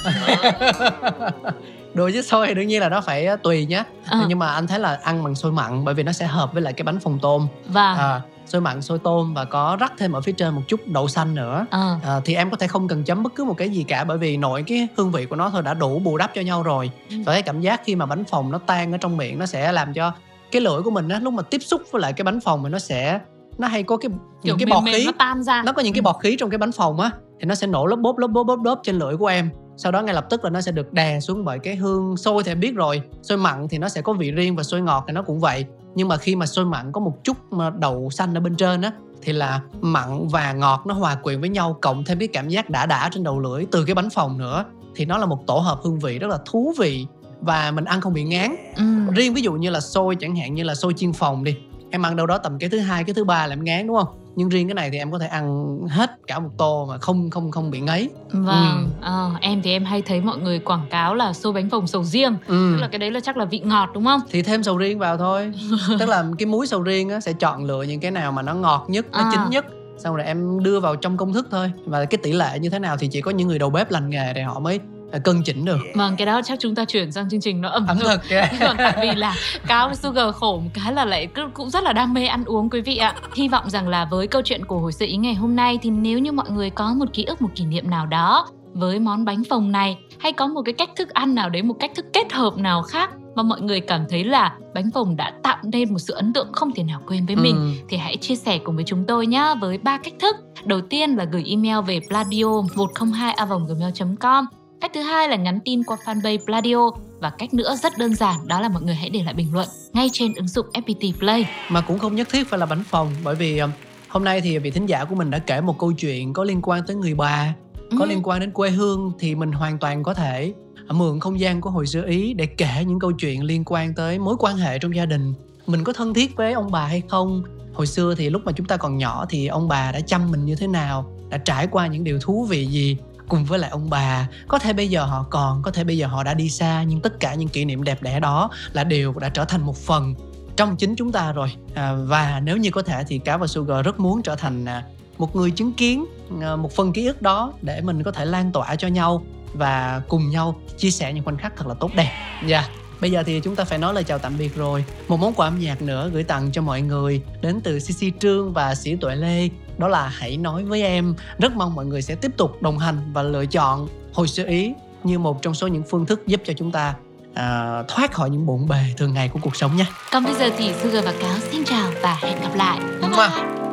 Đùa 1.94 2.10
chứ 2.14 2.22
xôi 2.22 2.46
thì 2.46 2.54
đương 2.54 2.66
nhiên 2.68 2.80
là 2.80 2.88
nó 2.88 3.00
phải 3.00 3.28
tùy 3.42 3.66
nhé 3.66 3.84
Ờ. 4.10 4.24
nhưng 4.28 4.38
mà 4.38 4.46
anh 4.48 4.66
thấy 4.66 4.78
là 4.78 4.98
ăn 5.02 5.24
bằng 5.24 5.34
xôi 5.34 5.52
mặn 5.52 5.84
bởi 5.84 5.94
vì 5.94 6.02
nó 6.02 6.12
sẽ 6.12 6.26
hợp 6.26 6.52
với 6.52 6.62
lại 6.62 6.72
cái 6.72 6.82
bánh 6.84 7.00
phồng 7.00 7.18
tôm. 7.22 7.46
Và? 7.68 7.94
À, 7.94 8.20
xôi 8.46 8.60
mặn 8.60 8.82
xôi 8.82 8.98
tôm 8.98 9.34
và 9.34 9.44
có 9.44 9.76
rắc 9.80 9.92
thêm 9.98 10.12
ở 10.12 10.20
phía 10.20 10.32
trên 10.32 10.54
một 10.54 10.62
chút 10.68 10.80
đậu 10.86 11.08
xanh 11.08 11.34
nữa. 11.34 11.66
Ờ, 11.70 11.98
à, 12.04 12.20
thì 12.24 12.34
em 12.34 12.50
có 12.50 12.56
thể 12.56 12.66
không 12.66 12.88
cần 12.88 13.04
chấm 13.04 13.22
bất 13.22 13.32
cứ 13.34 13.44
một 13.44 13.54
cái 13.58 13.68
gì 13.70 13.82
cả 13.82 14.04
bởi 14.04 14.18
vì 14.18 14.36
nội 14.36 14.64
cái 14.66 14.88
hương 14.96 15.10
vị 15.12 15.26
của 15.26 15.36
nó 15.36 15.50
thôi 15.50 15.62
đã 15.62 15.74
đủ 15.74 15.98
bù 15.98 16.16
đắp 16.16 16.30
cho 16.34 16.40
nhau 16.42 16.62
rồi. 16.62 16.90
Ừ. 17.10 17.16
và 17.26 17.32
cái 17.32 17.42
cảm 17.42 17.60
giác 17.60 17.80
khi 17.84 17.94
mà 17.96 18.06
bánh 18.06 18.24
phồng 18.24 18.52
nó 18.52 18.58
tan 18.66 18.92
ở 18.92 18.98
trong 18.98 19.16
miệng 19.16 19.38
nó 19.38 19.46
sẽ 19.46 19.72
làm 19.72 19.92
cho 19.92 20.12
cái 20.52 20.62
lưỡi 20.62 20.82
của 20.82 20.90
mình 20.90 21.08
á 21.08 21.18
lúc 21.22 21.32
mà 21.32 21.42
tiếp 21.42 21.58
xúc 21.58 21.82
với 21.90 22.02
lại 22.02 22.12
cái 22.12 22.24
bánh 22.24 22.40
phồng 22.40 22.64
thì 22.64 22.70
nó 22.70 22.78
sẽ 22.78 23.20
nó 23.58 23.68
hay 23.68 23.82
có 23.82 23.96
cái 23.96 24.08
kiểu 24.10 24.18
những 24.42 24.58
cái 24.58 24.66
mềm 24.66 24.70
bọt 24.74 24.84
mềm 24.84 24.94
khí. 24.94 25.06
nó 25.06 25.12
tan 25.18 25.42
ra. 25.42 25.62
Nó 25.62 25.72
có 25.72 25.82
những 25.82 25.92
cái 25.94 26.00
Ừ. 26.00 26.02
bọt 26.02 26.16
khí 26.22 26.36
trong 26.40 26.50
cái 26.50 26.58
bánh 26.58 26.72
phồng 26.72 27.00
á 27.00 27.10
thì 27.40 27.46
nó 27.46 27.54
sẽ 27.54 27.66
nổ 27.66 27.86
lớp 27.86 27.96
bốp 27.96 28.18
lớp 28.18 28.26
bốp 28.26 28.46
bốp 28.46 28.58
bốp 28.58 28.80
trên 28.82 28.98
lưỡi 28.98 29.16
của 29.16 29.26
em. 29.26 29.50
Sau 29.76 29.92
đó 29.92 30.02
ngay 30.02 30.14
lập 30.14 30.26
tức 30.30 30.44
là 30.44 30.50
nó 30.50 30.60
sẽ 30.60 30.72
được 30.72 30.92
đè 30.92 31.20
xuống 31.20 31.44
bởi 31.44 31.58
cái 31.58 31.76
hương 31.76 32.16
xôi 32.16 32.42
thì 32.42 32.50
em 32.52 32.60
biết 32.60 32.74
rồi. 32.74 33.02
Xôi 33.22 33.38
mặn 33.38 33.68
thì 33.68 33.78
nó 33.78 33.88
sẽ 33.88 34.02
có 34.02 34.12
vị 34.12 34.30
riêng 34.30 34.56
và 34.56 34.62
xôi 34.62 34.80
ngọt 34.80 35.04
thì 35.06 35.12
nó 35.12 35.22
cũng 35.22 35.40
vậy. 35.40 35.64
Nhưng 35.94 36.08
mà 36.08 36.16
khi 36.16 36.36
mà 36.36 36.46
xôi 36.46 36.64
mặn 36.64 36.92
có 36.92 37.00
một 37.00 37.24
chút 37.24 37.36
mà 37.50 37.70
đậu 37.70 38.10
xanh 38.10 38.34
ở 38.34 38.40
bên 38.40 38.56
trên 38.56 38.82
á 38.82 38.92
thì 39.22 39.32
là 39.32 39.60
mặn 39.80 40.28
và 40.28 40.52
ngọt 40.52 40.82
nó 40.86 40.94
hòa 40.94 41.14
quyện 41.14 41.40
với 41.40 41.48
nhau 41.48 41.76
cộng 41.80 42.04
thêm 42.04 42.18
cái 42.18 42.28
cảm 42.28 42.48
giác 42.48 42.70
đã 42.70 42.86
đã 42.86 43.08
trên 43.12 43.24
đầu 43.24 43.40
lưỡi 43.40 43.66
từ 43.70 43.84
cái 43.84 43.94
bánh 43.94 44.10
phồng 44.10 44.38
nữa. 44.38 44.64
Thì 44.94 45.04
nó 45.04 45.18
là 45.18 45.26
một 45.26 45.46
tổ 45.46 45.58
hợp 45.58 45.80
hương 45.82 45.98
vị 45.98 46.18
rất 46.18 46.28
là 46.28 46.38
thú 46.46 46.74
vị 46.78 47.06
và 47.40 47.70
mình 47.70 47.84
ăn 47.84 48.00
không 48.00 48.12
bị 48.12 48.24
ngán. 48.24 48.56
Ừ. 48.76 48.84
riêng 49.14 49.34
ví 49.34 49.42
dụ 49.42 49.52
như 49.52 49.70
là 49.70 49.80
xôi 49.80 50.16
chẳng 50.20 50.36
hạn 50.36 50.54
như 50.54 50.62
là 50.62 50.74
xôi 50.74 50.92
chiên 50.96 51.12
phồng 51.12 51.44
đi. 51.44 51.56
Em 51.90 52.02
ăn 52.02 52.16
đâu 52.16 52.26
đó 52.26 52.38
tầm 52.38 52.58
cái 52.58 52.70
thứ 52.70 52.78
hai 52.78 53.04
cái 53.04 53.14
thứ 53.14 53.24
ba 53.24 53.46
là 53.46 53.52
em 53.52 53.64
ngán 53.64 53.86
đúng 53.86 53.96
không 53.96 54.08
nhưng 54.36 54.48
riêng 54.48 54.68
cái 54.68 54.74
này 54.74 54.90
thì 54.90 54.98
em 54.98 55.10
có 55.12 55.18
thể 55.18 55.26
ăn 55.26 55.78
hết 55.88 56.10
cả 56.26 56.38
một 56.38 56.48
tô 56.58 56.86
mà 56.90 56.98
không 56.98 57.30
không 57.30 57.50
không 57.50 57.70
bị 57.70 57.80
ngấy 57.80 58.10
Vâng, 58.32 58.88
ờ, 59.00 59.30
em 59.40 59.62
thì 59.62 59.70
em 59.70 59.84
hay 59.84 60.02
thấy 60.02 60.20
mọi 60.20 60.38
người 60.38 60.58
quảng 60.58 60.86
cáo 60.90 61.14
là 61.14 61.32
xôi 61.32 61.52
bánh 61.52 61.70
phồng 61.70 61.86
sầu 61.86 62.04
riêng 62.04 62.36
ừ. 62.46 62.72
Tức 62.74 62.80
là 62.80 62.88
cái 62.88 62.98
đấy 62.98 63.10
là 63.10 63.20
chắc 63.20 63.36
là 63.36 63.44
vị 63.44 63.58
ngọt 63.58 63.88
đúng 63.94 64.04
không? 64.04 64.20
thì 64.30 64.42
thêm 64.42 64.62
sầu 64.62 64.76
riêng 64.78 64.98
vào 64.98 65.16
thôi 65.16 65.52
tức 65.98 66.08
là 66.08 66.24
cái 66.38 66.46
muối 66.46 66.66
sầu 66.66 66.82
riêng 66.82 67.08
á 67.10 67.20
sẽ 67.20 67.32
chọn 67.32 67.64
lựa 67.64 67.82
những 67.82 68.00
cái 68.00 68.10
nào 68.10 68.32
mà 68.32 68.42
nó 68.42 68.54
ngọt 68.54 68.84
nhất 68.88 69.06
nó 69.12 69.18
À. 69.18 69.28
chín 69.32 69.40
nhất 69.50 69.64
xong 69.98 70.16
rồi 70.16 70.26
em 70.26 70.62
đưa 70.62 70.80
vào 70.80 70.96
trong 70.96 71.16
công 71.16 71.32
thức 71.32 71.46
thôi 71.50 71.72
và 71.84 72.04
cái 72.04 72.18
tỷ 72.22 72.32
lệ 72.32 72.58
như 72.58 72.70
thế 72.70 72.78
nào 72.78 72.96
thì 72.96 73.08
chỉ 73.08 73.20
có 73.20 73.30
những 73.30 73.48
người 73.48 73.58
đầu 73.58 73.70
bếp 73.70 73.90
lành 73.90 74.10
nghề 74.10 74.32
để 74.32 74.42
họ 74.42 74.58
mới 74.60 74.78
à, 74.78 74.84
cân 75.24 75.42
chỉnh 75.44 75.64
được 75.64 75.78
Vâng, 75.94 76.16
cái 76.16 76.26
đó 76.26 76.40
chắc 76.44 76.58
chúng 76.60 76.74
ta 76.74 76.84
chuyển 76.84 77.12
sang 77.12 77.28
chương 77.30 77.40
trình 77.40 77.60
nó 77.60 77.68
ẩm, 77.68 77.86
ẩm 77.86 77.98
thực. 77.98 78.20
Còn 78.60 78.76
tại 78.78 78.98
vì 79.02 79.14
là 79.14 79.34
Cao 79.66 79.94
Sugar 79.94 80.34
khổ 80.34 80.60
một 80.64 80.70
cái 80.74 80.92
là 80.92 81.04
lại 81.04 81.28
cũng 81.54 81.70
rất 81.70 81.82
là 81.84 81.92
đam 81.92 82.14
mê 82.14 82.26
ăn 82.26 82.44
uống 82.44 82.70
quý 82.70 82.80
vị 82.80 82.96
ạ 82.96 83.14
Hy 83.34 83.48
vọng 83.48 83.70
rằng 83.70 83.88
là 83.88 84.04
với 84.10 84.26
câu 84.26 84.42
chuyện 84.44 84.64
của 84.64 84.78
hồi 84.78 84.92
sự 84.92 85.06
ý 85.06 85.16
ngày 85.16 85.34
hôm 85.34 85.56
nay 85.56 85.78
Thì 85.82 85.90
nếu 85.90 86.18
như 86.18 86.32
mọi 86.32 86.50
người 86.50 86.70
có 86.70 86.94
một 86.94 87.06
ký 87.12 87.24
ức, 87.24 87.42
một 87.42 87.48
kỷ 87.54 87.64
niệm 87.64 87.90
nào 87.90 88.06
đó 88.06 88.48
Với 88.74 88.98
món 88.98 89.24
bánh 89.24 89.42
phồng 89.50 89.72
này 89.72 89.98
Hay 90.18 90.32
có 90.32 90.46
một 90.46 90.62
cái 90.64 90.72
cách 90.72 90.90
thức 90.96 91.08
ăn 91.10 91.34
nào 91.34 91.50
đấy, 91.50 91.62
một 91.62 91.76
cách 91.80 91.90
thức 91.94 92.06
kết 92.12 92.32
hợp 92.32 92.56
nào 92.56 92.82
khác 92.82 93.10
Mà 93.34 93.42
mọi 93.42 93.60
người 93.60 93.80
cảm 93.80 94.04
thấy 94.10 94.24
là 94.24 94.52
bánh 94.74 94.90
phồng 94.90 95.16
đã 95.16 95.32
tạo 95.42 95.56
nên 95.62 95.92
một 95.92 95.98
sự 95.98 96.14
ấn 96.14 96.32
tượng 96.32 96.52
không 96.52 96.72
thể 96.72 96.82
nào 96.82 97.00
quên 97.06 97.26
với 97.26 97.36
mình 97.36 97.56
Ừ. 97.56 97.70
thì 97.88 97.96
hãy 97.96 98.16
chia 98.16 98.36
sẻ 98.36 98.58
cùng 98.58 98.76
với 98.76 98.84
chúng 98.84 99.04
tôi 99.04 99.26
nhé 99.26 99.54
với 99.60 99.78
ba 99.78 99.98
cách 99.98 100.14
thức. 100.20 100.36
Đầu 100.64 100.80
tiên 100.80 101.10
là 101.16 101.24
gửi 101.24 101.44
email 101.46 101.84
về 101.86 102.00
pladio 102.08 102.44
102 102.76 103.34
gmail.com 103.68 104.44
Cách 104.80 104.90
thứ 104.94 105.00
hai 105.02 105.28
là 105.28 105.36
nhắn 105.36 105.58
tin 105.64 105.82
qua 105.84 105.96
fanpage 106.04 106.38
Pladio 106.44 106.90
và 107.20 107.30
cách 107.30 107.54
nữa 107.54 107.76
rất 107.82 107.98
đơn 107.98 108.14
giản 108.14 108.36
đó 108.48 108.60
là 108.60 108.68
mọi 108.68 108.82
người 108.82 108.94
hãy 108.94 109.10
để 109.10 109.22
lại 109.22 109.34
bình 109.34 109.52
luận 109.52 109.68
ngay 109.92 110.08
trên 110.12 110.34
ứng 110.34 110.48
dụng 110.48 110.66
FPT 110.74 111.12
Play. 111.18 111.48
mà 111.70 111.80
cũng 111.80 111.98
không 111.98 112.14
nhất 112.14 112.28
thiết 112.30 112.48
phải 112.48 112.58
là 112.58 112.66
bánh 112.66 112.84
phồng 112.84 113.10
bởi 113.24 113.34
vì 113.34 113.58
um, 113.58 113.70
hôm 114.08 114.24
nay 114.24 114.40
thì 114.40 114.58
vị 114.58 114.70
thính 114.70 114.86
giả 114.86 115.04
của 115.04 115.14
mình 115.14 115.30
đã 115.30 115.38
kể 115.38 115.60
một 115.60 115.78
câu 115.78 115.92
chuyện 115.92 116.32
có 116.32 116.44
liên 116.44 116.60
quan 116.62 116.82
tới 116.86 116.96
người 116.96 117.14
bà 117.14 117.54
có 117.98 118.04
Ừ. 118.04 118.08
liên 118.08 118.20
quan 118.24 118.40
đến 118.40 118.50
quê 118.50 118.70
hương 118.70 119.12
thì 119.18 119.34
mình 119.34 119.52
hoàn 119.52 119.78
toàn 119.78 120.02
có 120.02 120.14
thể 120.14 120.52
mượn 120.90 121.20
không 121.20 121.40
gian 121.40 121.60
của 121.60 121.70
hồi 121.70 121.86
xưa 121.86 122.04
ý 122.06 122.34
để 122.34 122.46
kể 122.46 122.84
những 122.86 122.98
câu 122.98 123.12
chuyện 123.12 123.42
liên 123.44 123.62
quan 123.66 123.94
tới 123.94 124.18
mối 124.18 124.36
quan 124.38 124.56
hệ 124.56 124.78
trong 124.78 124.96
gia 124.96 125.06
đình 125.06 125.34
mình 125.66 125.84
có 125.84 125.92
thân 125.92 126.14
thiết 126.14 126.36
với 126.36 126.52
ông 126.52 126.70
bà 126.70 126.86
hay 126.86 127.02
không 127.08 127.42
hồi 127.74 127.86
xưa 127.86 128.14
thì 128.14 128.30
lúc 128.30 128.42
mà 128.44 128.52
chúng 128.52 128.66
ta 128.66 128.76
còn 128.76 128.98
nhỏ 128.98 129.26
thì 129.28 129.46
ông 129.46 129.68
bà 129.68 129.92
đã 129.92 130.00
chăm 130.00 130.30
mình 130.30 130.44
như 130.44 130.54
thế 130.54 130.66
nào 130.66 131.12
đã 131.30 131.38
trải 131.38 131.66
qua 131.66 131.86
những 131.86 132.04
điều 132.04 132.18
thú 132.20 132.44
vị 132.44 132.66
gì 132.66 132.96
cùng 133.28 133.44
với 133.44 133.58
lại 133.58 133.70
ông 133.70 133.90
bà. 133.90 134.28
Có 134.48 134.58
thể 134.58 134.72
bây 134.72 134.88
giờ 134.88 135.04
họ 135.04 135.26
còn 135.30 135.62
có 135.62 135.70
thể 135.70 135.84
bây 135.84 135.98
giờ 135.98 136.06
họ 136.06 136.22
đã 136.22 136.34
đi 136.34 136.50
xa 136.50 136.82
nhưng 136.82 137.00
tất 137.00 137.20
cả 137.20 137.34
những 137.34 137.48
kỷ 137.48 137.64
niệm 137.64 137.84
đẹp 137.84 138.02
đẽ 138.02 138.20
đó 138.20 138.50
là 138.72 138.84
đều 138.84 139.12
đã 139.12 139.28
trở 139.28 139.44
thành 139.44 139.62
một 139.62 139.76
phần 139.76 140.14
trong 140.56 140.76
chính 140.76 140.96
chúng 140.96 141.12
ta 141.12 141.32
rồi. 141.32 141.52
À, 141.74 141.92
và 141.92 142.40
nếu 142.44 142.56
như 142.56 142.70
có 142.70 142.82
thể 142.82 143.04
thì 143.08 143.18
cá 143.18 143.36
và 143.36 143.46
sugar 143.46 143.84
rất 143.84 144.00
muốn 144.00 144.22
trở 144.22 144.36
thành 144.36 144.64
à, 144.64 144.84
một 145.18 145.36
người 145.36 145.50
chứng 145.50 145.72
kiến 145.72 146.04
à, 146.42 146.56
một 146.56 146.72
phần 146.72 146.92
ký 146.92 147.06
ức 147.06 147.22
đó 147.22 147.52
để 147.62 147.80
mình 147.80 148.02
có 148.02 148.10
thể 148.10 148.24
lan 148.24 148.52
tỏa 148.52 148.76
cho 148.76 148.88
nhau 148.88 149.22
và 149.52 150.02
cùng 150.08 150.30
nhau 150.30 150.60
chia 150.76 150.90
sẻ 150.90 151.12
những 151.12 151.24
khoảnh 151.24 151.36
khắc 151.36 151.56
thật 151.56 151.66
là 151.66 151.74
tốt 151.74 151.90
đẹp. 151.94 152.12
Dạ. 152.46 152.68
Bây 153.00 153.10
giờ 153.10 153.22
thì 153.22 153.40
chúng 153.40 153.56
ta 153.56 153.64
phải 153.64 153.78
nói 153.78 153.94
lời 153.94 154.04
chào 154.04 154.18
tạm 154.18 154.38
biệt 154.38 154.56
rồi. 154.56 154.84
Một 155.08 155.16
món 155.16 155.32
quà 155.32 155.46
âm 155.46 155.58
nhạc 155.58 155.82
nữa 155.82 156.10
gửi 156.12 156.24
tặng 156.24 156.52
cho 156.52 156.62
mọi 156.62 156.82
người 156.82 157.22
Đến 157.42 157.60
từ 157.64 157.78
CC 157.78 158.20
Trương 158.20 158.52
và 158.52 158.74
Sĩ 158.74 158.96
Tuệ 158.96 159.14
Lê. 159.14 159.48
Đó 159.78 159.88
là 159.88 160.08
Hãy 160.08 160.36
nói 160.36 160.64
với 160.64 160.82
em 160.82 161.14
Rất 161.38 161.56
mong 161.56 161.74
mọi 161.74 161.86
người 161.86 162.02
sẽ 162.02 162.14
tiếp 162.14 162.30
tục 162.36 162.62
đồng 162.62 162.78
hành 162.78 163.12
và 163.12 163.22
lựa 163.22 163.46
chọn 163.46 163.88
Hồi 164.12 164.28
sơ 164.28 164.44
ý 164.44 164.72
Như 165.04 165.18
một 165.18 165.42
trong 165.42 165.54
số 165.54 165.66
những 165.66 165.82
phương 165.90 166.06
thức 166.06 166.26
giúp 166.26 166.40
cho 166.44 166.52
chúng 166.52 166.72
ta 166.72 166.94
à, 167.34 167.82
Thoát 167.88 168.12
khỏi 168.12 168.30
những 168.30 168.46
bộn 168.46 168.68
bề 168.68 168.84
thường 168.96 169.14
ngày 169.14 169.28
của 169.28 169.40
cuộc 169.42 169.56
sống 169.56 169.76
nha 169.76 169.86
Còn 170.12 170.24
bây 170.24 170.34
giờ 170.34 170.50
thì 170.58 170.72
Sugar 170.82 171.04
và 171.04 171.12
Cáo 171.20 171.38
xin 171.38 171.64
chào 171.64 171.90
và 172.02 172.18
hẹn 172.22 172.40
gặp 172.40 172.54
lại. 172.54 172.80
Bye 173.00 173.10
bye. 173.10 173.65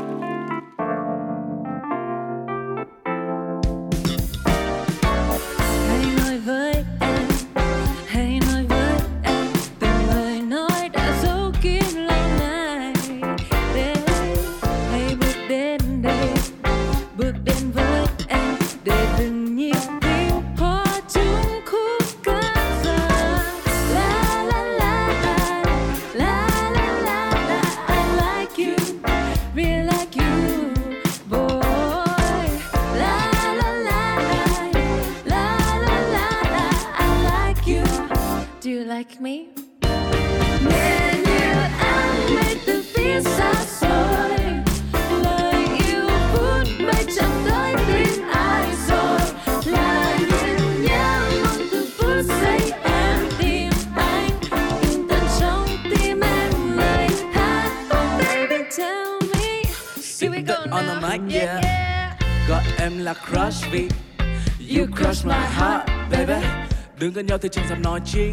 Đứng 67.03 67.13
gần 67.13 67.25
nhau 67.25 67.37
thì 67.37 67.49
chẳng 67.51 67.69
dám 67.69 67.81
nói 67.81 67.99
chi. 68.05 68.31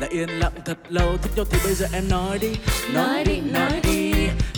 Là 0.00 0.06
yên 0.10 0.28
lặng 0.28 0.52
thật 0.64 0.78
lâu 0.88 1.16
Thích 1.22 1.30
nhau 1.36 1.44
thì 1.50 1.58
bây 1.64 1.74
giờ 1.74 1.86
em 1.92 2.08
nói 2.08 2.38
đi. 2.38 2.48
Nói 2.94 3.24
đi, 3.24 3.40
nói 3.40 3.80
đi. 3.84 4.12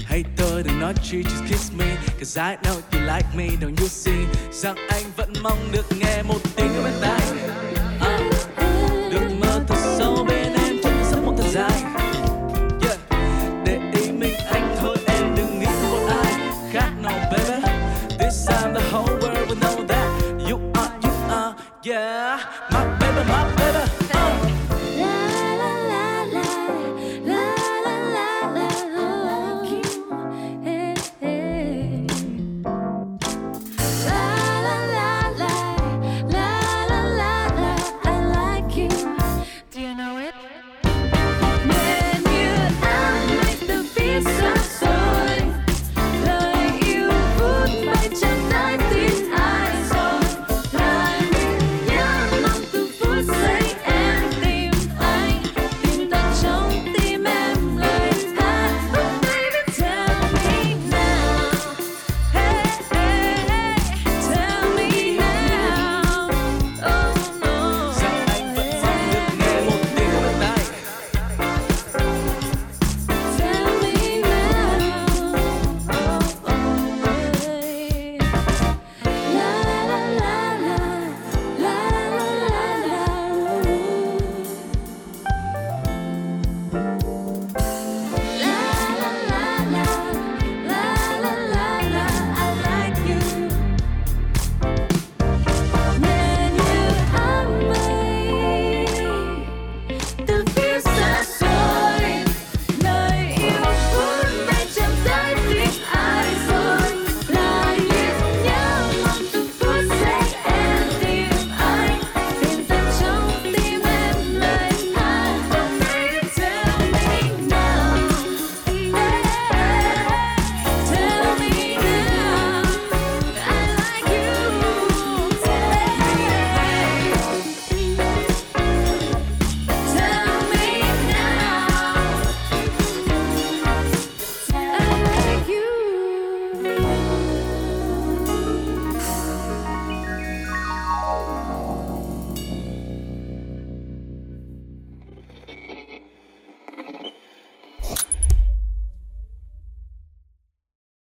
Hay 0.05 0.25
tôi 0.37 0.63
đừng 0.63 0.81
nói 0.81 0.95
chi, 1.03 1.23
just 1.23 1.49
kiss 1.49 1.73
me. 1.79 1.97
Cause 2.19 2.43
I 2.43 2.57
know 2.57 2.75
you 2.93 3.01
like 3.01 3.29
me, 3.37 3.47
don't 3.61 3.77
you 3.81 3.89
see? 3.89 4.27
Rằng 4.53 4.77
anh 4.89 5.03
vẫn 5.17 5.33
mong 5.43 5.59
được 5.73 5.87
nghe 6.01 6.23
một 6.23 6.39
tiếng 6.57 6.75
ở 6.75 6.83
bên 6.85 6.93
tai. 7.01 7.21